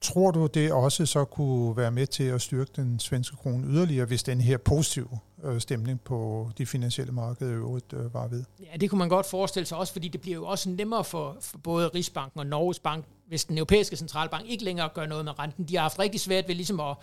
Tror 0.00 0.30
du, 0.30 0.46
det 0.46 0.72
også 0.72 1.06
så 1.06 1.24
kunne 1.24 1.76
være 1.76 1.90
med 1.90 2.06
til 2.06 2.24
at 2.24 2.40
styrke 2.40 2.70
den 2.76 2.98
svenske 2.98 3.36
krone 3.36 3.66
yderligere, 3.66 4.06
hvis 4.06 4.22
den 4.22 4.40
her 4.40 4.56
positive 4.56 5.18
øh, 5.44 5.60
stemning 5.60 6.00
på 6.00 6.50
de 6.58 6.66
finansielle 6.66 7.12
markeder 7.12 7.54
øvrigt 7.54 7.92
øh, 7.92 8.14
var 8.14 8.28
ved? 8.28 8.44
Ja, 8.60 8.76
det 8.76 8.90
kunne 8.90 8.98
man 8.98 9.08
godt 9.08 9.26
forestille 9.26 9.66
sig 9.66 9.78
også, 9.78 9.92
fordi 9.92 10.08
det 10.08 10.20
bliver 10.20 10.34
jo 10.34 10.46
også 10.46 10.70
nemmere 10.70 11.04
for, 11.04 11.36
for 11.40 11.58
både 11.58 11.88
Rigsbanken 11.88 12.40
og 12.40 12.46
Norges 12.46 12.78
Bank, 12.78 13.04
hvis 13.28 13.44
den 13.44 13.58
europæiske 13.58 13.96
centralbank 13.96 14.46
ikke 14.48 14.64
længere 14.64 14.88
gør 14.94 15.06
noget 15.06 15.24
med 15.24 15.38
renten. 15.38 15.64
De 15.64 15.74
har 15.76 15.82
haft 15.82 15.98
rigtig 15.98 16.20
svært 16.20 16.48
ved 16.48 16.54
ligesom 16.54 16.80
at, 16.80 16.96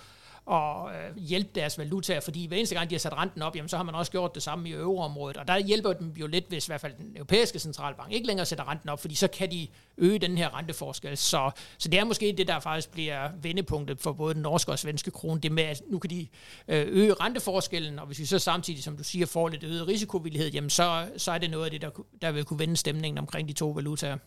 og 0.46 0.92
øh, 0.92 1.18
hjælpe 1.18 1.50
deres 1.56 1.78
valutaer, 1.78 2.20
fordi 2.20 2.46
hver 2.46 2.58
eneste 2.58 2.76
gang, 2.76 2.90
de 2.90 2.96
har 2.96 3.00
sat 3.00 3.14
renten 3.14 3.42
op, 3.42 3.56
jamen, 3.56 3.70
så 3.70 3.78
har 3.78 3.84
man 3.84 3.96
også 3.96 4.12
gjort 4.12 4.36
det 4.36 4.44
samme 4.44 4.70
i 4.70 4.72
euroområdet, 4.72 5.38
og 5.38 5.48
der 5.48 5.58
hjælper 5.58 5.94
dem 5.94 6.14
jo 6.18 6.28
lidt, 6.28 6.46
hvis 6.48 6.68
i 6.68 6.70
hvert 6.70 6.82
fald 6.82 6.94
den 6.98 7.12
europæiske 7.16 7.60
centralbank 7.60 8.14
ikke 8.14 8.28
længere 8.28 8.46
sætter 8.46 8.70
renten 8.70 8.90
op, 8.90 9.02
fordi 9.02 9.16
så 9.16 9.28
kan 9.28 9.52
de 9.52 9.68
øge 9.98 10.20
den 10.20 10.38
her 10.38 10.58
renteforskel. 10.58 11.18
Så, 11.18 11.52
så 11.78 11.90
det 11.90 12.00
er 12.00 12.04
måske 12.04 12.34
det, 12.38 12.48
der 12.48 12.60
faktisk 12.60 12.92
bliver 12.92 13.30
vendepunktet 13.42 14.00
for 14.00 14.12
både 14.12 14.34
den 14.34 14.42
norske 14.42 14.72
og 14.72 14.80
svenske 14.80 15.12
krone, 15.12 15.42
det 15.42 15.52
med, 15.52 15.64
at 15.64 15.82
nu 15.88 16.00
kan 16.00 16.10
de 16.10 16.28
øh, 16.68 16.88
øge 16.90 17.14
renteforskellen, 17.14 18.00
og 18.00 18.06
hvis 18.06 18.20
vi 18.20 18.26
så 18.26 18.40
samtidig, 18.40 18.84
som 18.84 18.98
du 18.98 19.04
siger, 19.04 19.26
får 19.26 19.50
lidt 19.50 19.64
øget 19.64 19.88
risikovillighed, 19.88 20.52
jamen 20.52 20.70
så, 20.70 21.08
så 21.18 21.32
er 21.32 21.38
det 21.38 21.50
noget 21.50 21.66
af 21.66 21.72
det, 21.72 21.82
der, 21.82 21.90
der 22.22 22.32
vil 22.32 22.46
kunne 22.46 22.60
vende 22.60 22.78
stemningen 22.78 23.18
omkring 23.18 23.48
de 23.48 23.54
to 23.54 23.70
valutaer. 23.70 24.18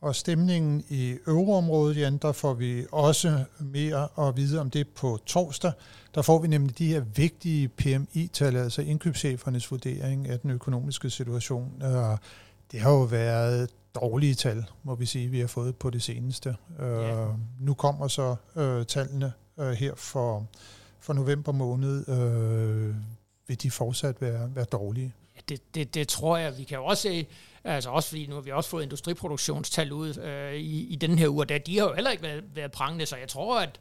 Og 0.00 0.16
stemningen 0.16 0.84
i 0.88 1.16
euroområdet, 1.26 1.96
Jan, 1.96 2.16
der 2.16 2.32
får 2.32 2.54
vi 2.54 2.86
også 2.92 3.44
mere 3.58 4.08
at 4.18 4.36
vide 4.36 4.60
om 4.60 4.70
det 4.70 4.88
på 4.88 5.18
torsdag. 5.26 5.72
Der 6.14 6.22
får 6.22 6.38
vi 6.38 6.48
nemlig 6.48 6.78
de 6.78 6.86
her 6.86 7.00
vigtige 7.00 7.68
PMI-tal, 7.68 8.56
altså 8.56 8.82
indkøbschefernes 8.82 9.70
vurdering 9.70 10.28
af 10.28 10.40
den 10.40 10.50
økonomiske 10.50 11.10
situation. 11.10 11.82
Det 12.72 12.80
har 12.80 12.90
jo 12.90 13.02
været 13.02 13.70
dårlige 13.94 14.34
tal, 14.34 14.64
må 14.82 14.94
vi 14.94 15.06
sige, 15.06 15.28
vi 15.28 15.40
har 15.40 15.46
fået 15.46 15.76
på 15.76 15.90
det 15.90 16.02
seneste. 16.02 16.56
Ja. 16.80 17.26
Nu 17.60 17.74
kommer 17.74 18.08
så 18.08 18.36
øh, 18.56 18.86
tallene 18.86 19.32
øh, 19.58 19.72
her 19.72 19.94
for, 19.94 20.46
for 21.00 21.12
november 21.12 21.52
måned. 21.52 22.08
Øh, 22.08 22.94
vil 23.48 23.62
de 23.62 23.70
fortsat 23.70 24.20
være, 24.20 24.54
være 24.54 24.64
dårlige? 24.64 25.12
Ja, 25.36 25.40
det, 25.48 25.74
det, 25.74 25.94
det 25.94 26.08
tror 26.08 26.36
jeg. 26.36 26.58
Vi 26.58 26.64
kan 26.64 26.78
jo 26.78 26.84
også 26.84 27.02
se, 27.02 27.26
Altså 27.66 27.90
også 27.90 28.08
fordi 28.08 28.26
nu 28.26 28.34
har 28.34 28.42
vi 28.42 28.50
også 28.50 28.70
fået 28.70 28.82
industriproduktionstal 28.82 29.92
ud 29.92 30.18
øh, 30.18 30.54
i, 30.54 30.86
i 30.86 30.96
den 30.96 31.18
her 31.18 31.28
uge, 31.28 31.42
og 31.42 31.48
der, 31.48 31.58
de 31.58 31.78
har 31.78 31.86
jo 31.86 31.94
heller 31.94 32.10
ikke 32.10 32.22
været, 32.22 32.44
været 32.54 32.72
prangende, 32.72 33.06
så 33.06 33.16
jeg 33.16 33.28
tror, 33.28 33.60
at 33.60 33.80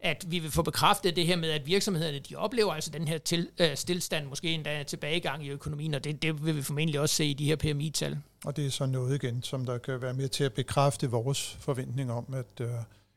at 0.00 0.24
vi 0.28 0.38
vil 0.38 0.50
få 0.50 0.62
bekræftet 0.62 1.16
det 1.16 1.26
her 1.26 1.36
med, 1.36 1.50
at 1.50 1.66
virksomhederne 1.66 2.18
de 2.18 2.36
oplever 2.36 2.72
altså 2.72 2.90
den 2.90 3.08
her 3.08 3.18
til, 3.18 3.50
øh, 3.58 3.76
stillstand, 3.76 4.26
måske 4.26 4.48
endda 4.48 4.82
tilbagegang 4.82 5.44
i 5.46 5.48
økonomien, 5.48 5.94
og 5.94 6.04
det, 6.04 6.22
det 6.22 6.44
vil 6.44 6.56
vi 6.56 6.62
formentlig 6.62 7.00
også 7.00 7.14
se 7.14 7.24
i 7.24 7.34
de 7.34 7.44
her 7.44 7.56
PMI-tal. 7.56 8.18
Og 8.44 8.56
det 8.56 8.66
er 8.66 8.70
så 8.70 8.86
noget 8.86 9.22
igen, 9.22 9.42
som 9.42 9.66
der 9.66 9.78
kan 9.78 10.02
være 10.02 10.14
med 10.14 10.28
til 10.28 10.44
at 10.44 10.52
bekræfte 10.52 11.10
vores 11.10 11.56
forventning 11.60 12.12
om, 12.12 12.34
at 12.34 12.60
øh, 12.60 12.68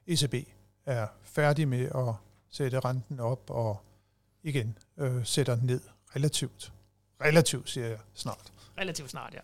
ECB 0.08 0.36
er 0.86 1.08
færdig 1.24 1.68
med 1.68 1.86
at 1.86 2.14
sætte 2.52 2.80
renten 2.80 3.20
op 3.20 3.50
og 3.50 3.82
igen 4.44 4.78
øh, 4.98 5.26
sætter 5.26 5.56
den 5.56 5.66
ned 5.66 5.82
relativt. 6.16 6.72
Relativt, 7.26 7.70
siger 7.70 7.88
jeg 7.88 7.98
snart. 8.14 8.52
Relativt 8.78 9.10
snart, 9.10 9.34
ja. 9.34 9.40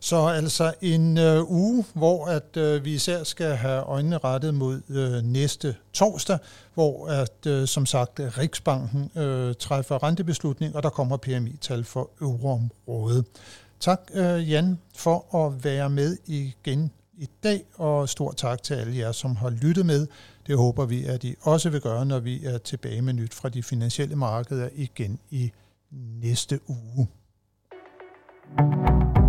Så 0.00 0.26
altså 0.26 0.74
en 0.80 1.18
øh, 1.18 1.50
uge, 1.50 1.84
hvor 1.94 2.26
at 2.26 2.56
øh, 2.56 2.84
vi 2.84 2.94
især 2.94 3.24
skal 3.24 3.56
have 3.56 3.82
øjnene 3.82 4.18
rettet 4.18 4.54
mod 4.54 4.82
øh, 4.88 5.22
næste 5.22 5.76
torsdag, 5.92 6.38
hvor 6.74 7.08
at 7.08 7.46
øh, 7.46 7.66
som 7.66 7.86
sagt 7.86 8.20
Riksbanken 8.38 9.10
øh, 9.16 9.54
træffer 9.54 10.02
rentebeslutning, 10.02 10.76
og 10.76 10.82
der 10.82 10.88
kommer 10.88 11.16
PMI-tal 11.16 11.84
for 11.84 12.10
euroområdet. 12.20 13.24
Tak 13.80 14.00
øh, 14.14 14.50
Jan 14.50 14.78
for 14.96 15.46
at 15.46 15.64
være 15.64 15.90
med 15.90 16.16
igen 16.26 16.90
i 17.18 17.28
dag, 17.42 17.64
og 17.74 18.08
stor 18.08 18.32
tak 18.32 18.62
til 18.62 18.74
alle 18.74 18.96
jer, 18.96 19.12
som 19.12 19.36
har 19.36 19.50
lyttet 19.50 19.86
med. 19.86 20.06
Det 20.46 20.56
håber 20.56 20.84
vi, 20.84 21.04
at 21.04 21.24
I 21.24 21.34
også 21.42 21.70
vil 21.70 21.80
gøre, 21.80 22.06
når 22.06 22.18
vi 22.18 22.44
er 22.44 22.58
tilbage 22.58 23.02
med 23.02 23.12
nyt 23.12 23.34
fra 23.34 23.48
de 23.48 23.62
finansielle 23.62 24.16
markeder 24.16 24.68
igen 24.74 25.18
i 25.30 25.52
næste 26.22 26.60
uge. 26.68 27.08
thank 28.58 29.16
you 29.18 29.25